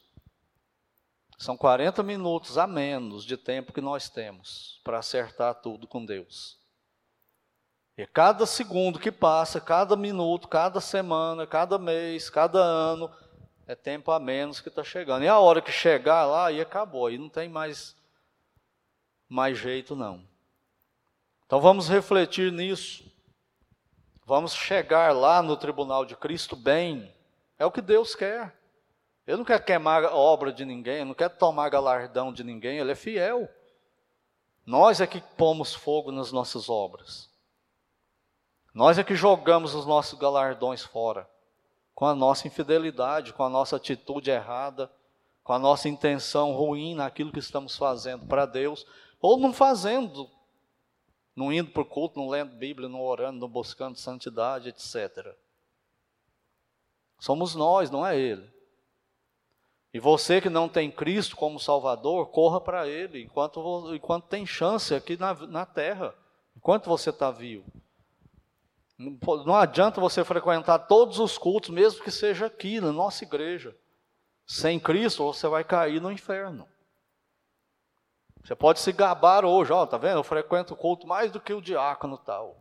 São 1.38 1.58
40 1.58 2.04
minutos 2.04 2.58
a 2.58 2.68
menos 2.68 3.26
de 3.26 3.38
tempo 3.38 3.74
que 3.74 3.82
nós 3.82 4.10
temos 4.10 4.80
para 4.84 5.00
acertar 5.00 5.56
tudo 5.62 5.88
com 5.88 6.06
Deus. 6.06 6.60
E 7.98 8.06
cada 8.06 8.46
segundo 8.46 9.00
que 9.00 9.12
passa, 9.12 9.62
cada 9.62 9.96
minuto, 9.96 10.48
cada 10.48 10.82
semana, 10.82 11.48
cada 11.48 11.78
mês, 11.78 12.30
cada 12.30 12.60
ano, 12.60 13.10
é 13.66 13.74
tempo 13.74 14.12
a 14.12 14.20
menos 14.20 14.60
que 14.60 14.68
está 14.68 14.84
chegando. 14.84 15.24
E 15.24 15.28
a 15.28 15.40
hora 15.40 15.62
que 15.62 15.72
chegar 15.72 16.26
lá, 16.26 16.48
aí 16.48 16.60
acabou, 16.60 17.08
aí 17.08 17.18
não 17.18 17.30
tem 17.30 17.48
mais, 17.48 17.96
mais 19.30 19.58
jeito 19.58 19.96
não. 19.96 20.24
Então 21.46 21.62
vamos 21.62 21.88
refletir 21.88 22.52
nisso. 22.52 23.10
Vamos 24.26 24.54
chegar 24.54 25.16
lá 25.16 25.42
no 25.42 25.56
tribunal 25.56 26.04
de 26.04 26.16
Cristo 26.16 26.56
bem. 26.56 27.14
É 27.58 27.66
o 27.66 27.72
que 27.72 27.82
Deus 27.82 28.14
quer. 28.14 28.54
Ele 29.26 29.38
não 29.38 29.46
quer 29.46 29.64
queimar 29.64 30.04
a 30.04 30.16
obra 30.16 30.52
de 30.52 30.66
ninguém, 30.66 31.06
não 31.06 31.14
quer 31.14 31.30
tomar 31.30 31.70
galardão 31.70 32.32
de 32.32 32.44
ninguém, 32.44 32.78
ele 32.78 32.92
é 32.92 32.96
fiel. 32.96 33.50
Nós 34.66 35.00
é 35.00 35.08
que 35.08 35.22
pomos 35.22 35.74
fogo 35.74 36.12
nas 36.12 36.32
nossas 36.32 36.70
obras. 36.70 37.30
Nós 38.76 39.00
é 39.00 39.04
que 39.04 39.16
jogamos 39.16 39.74
os 39.74 39.86
nossos 39.86 40.20
galardões 40.20 40.84
fora, 40.84 41.28
com 41.96 42.06
a 42.06 42.14
nossa 42.14 42.46
infidelidade, 42.46 43.32
com 43.32 43.42
a 43.42 43.50
nossa 43.50 43.78
atitude 43.78 44.30
errada, 44.30 44.92
com 45.44 45.54
a 45.54 45.60
nossa 45.60 45.88
intenção 45.88 46.52
ruim 46.52 46.94
naquilo 46.94 47.32
que 47.32 47.40
estamos 47.40 47.78
fazendo 47.78 48.28
para 48.28 48.46
Deus, 48.46 48.86
ou 49.22 49.38
não 49.38 49.54
fazendo 49.54 50.30
não 51.36 51.52
indo 51.52 51.72
para 51.72 51.82
o 51.82 51.86
culto, 51.86 52.18
não 52.18 52.30
lendo 52.30 52.56
Bíblia, 52.56 52.88
não 52.88 53.02
orando, 53.02 53.40
não 53.40 53.50
buscando 53.50 53.98
santidade, 53.98 54.70
etc. 54.70 55.36
Somos 57.20 57.56
nós, 57.56 57.92
não 57.92 58.06
é 58.06 58.18
Ele. 58.18 58.50
E 59.94 60.00
você 60.00 60.40
que 60.40 60.50
não 60.50 60.70
tem 60.70 60.90
Cristo 60.90 61.36
como 61.36 61.60
Salvador, 61.60 62.28
corra 62.28 62.62
para 62.62 62.88
Ele 62.88 63.24
enquanto, 63.24 63.94
enquanto 63.94 64.28
tem 64.28 64.46
chance 64.46 64.94
aqui 64.96 65.18
na, 65.18 65.34
na 65.34 65.66
terra, 65.66 66.16
enquanto 66.56 66.88
você 66.88 67.10
está 67.10 67.32
vivo. 67.32 67.66
Não 68.98 69.56
adianta 69.56 70.00
você 70.00 70.24
frequentar 70.24 70.80
todos 70.80 71.20
os 71.20 71.38
cultos, 71.38 71.70
mesmo 71.70 72.04
que 72.04 72.12
seja 72.12 72.46
aqui, 72.46 72.80
na 72.80 72.92
nossa 72.92 73.24
igreja. 73.24 73.76
Sem 74.46 74.80
Cristo, 74.80 75.26
você 75.26 75.48
vai 75.48 75.64
cair 75.64 76.02
no 76.02 76.12
inferno. 76.12 76.68
Você 78.44 78.56
pode 78.56 78.80
se 78.80 78.92
gabar 78.92 79.44
hoje, 79.44 79.74
ó, 79.74 79.86
tá 79.86 79.98
vendo? 79.98 80.20
Eu 80.20 80.24
frequento 80.24 80.76
o 80.76 80.78
culto 80.78 81.08
mais 81.08 81.32
do 81.32 81.42
que 81.42 81.52
o 81.52 81.62
diácono 81.62 82.18
tal. 82.18 82.56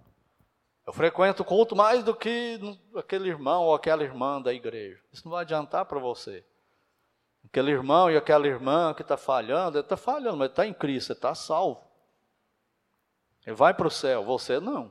Eu 0.86 0.92
frequento 0.92 1.42
o 1.42 1.46
culto 1.46 1.76
mais 1.76 2.02
do 2.02 2.14
que 2.14 2.58
aquele 2.96 3.28
irmão 3.28 3.64
ou 3.64 3.74
aquela 3.74 4.02
irmã 4.02 4.40
da 4.40 4.52
igreja. 4.52 5.00
Isso 5.12 5.24
não 5.24 5.32
vai 5.32 5.42
adiantar 5.42 5.84
para 5.84 5.98
você. 5.98 6.44
Aquele 7.44 7.70
irmão 7.70 8.10
e 8.10 8.16
aquela 8.16 8.46
irmã 8.46 8.94
que 8.94 9.02
está 9.02 9.16
falhando, 9.16 9.76
ele 9.76 9.84
está 9.84 9.96
falhando, 9.96 10.38
mas 10.38 10.50
está 10.50 10.66
em 10.66 10.72
Cristo, 10.72 11.12
ele 11.12 11.18
está 11.18 11.34
salvo. 11.34 11.82
Ele 13.46 13.54
vai 13.54 13.74
para 13.74 13.86
o 13.86 13.90
céu, 13.90 14.24
você 14.24 14.58
não. 14.58 14.90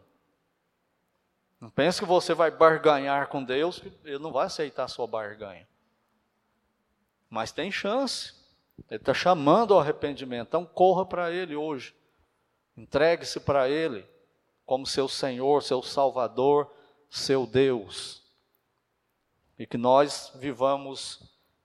Não 1.63 1.69
pense 1.69 2.01
que 2.01 2.05
você 2.05 2.33
vai 2.33 2.51
barganhar 2.51 3.29
com 3.29 3.41
Deus, 3.41 3.81
ele 4.03 4.19
não 4.19 4.33
vai 4.33 4.47
aceitar 4.47 4.83
a 4.83 4.87
sua 4.89 5.07
barganha. 5.07 5.65
Mas 7.29 7.53
tem 7.53 7.71
chance. 7.71 8.33
Ele 8.89 8.99
está 8.99 9.13
chamando 9.13 9.73
ao 9.73 9.79
arrependimento. 9.79 10.49
Então 10.49 10.65
corra 10.65 11.05
para 11.05 11.31
Ele 11.31 11.55
hoje. 11.55 11.95
Entregue-se 12.75 13.39
para 13.39 13.69
Ele 13.69 14.05
como 14.65 14.85
seu 14.85 15.07
Senhor, 15.07 15.63
seu 15.63 15.81
Salvador, 15.81 16.69
seu 17.09 17.47
Deus. 17.47 18.21
e 19.57 19.65
que 19.65 19.77
nós 19.77 20.33
vivamos 20.35 21.21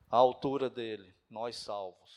à 0.09 0.17
altura 0.17 0.71
dele, 0.71 1.13
nós 1.29 1.57
salvos. 1.57 2.08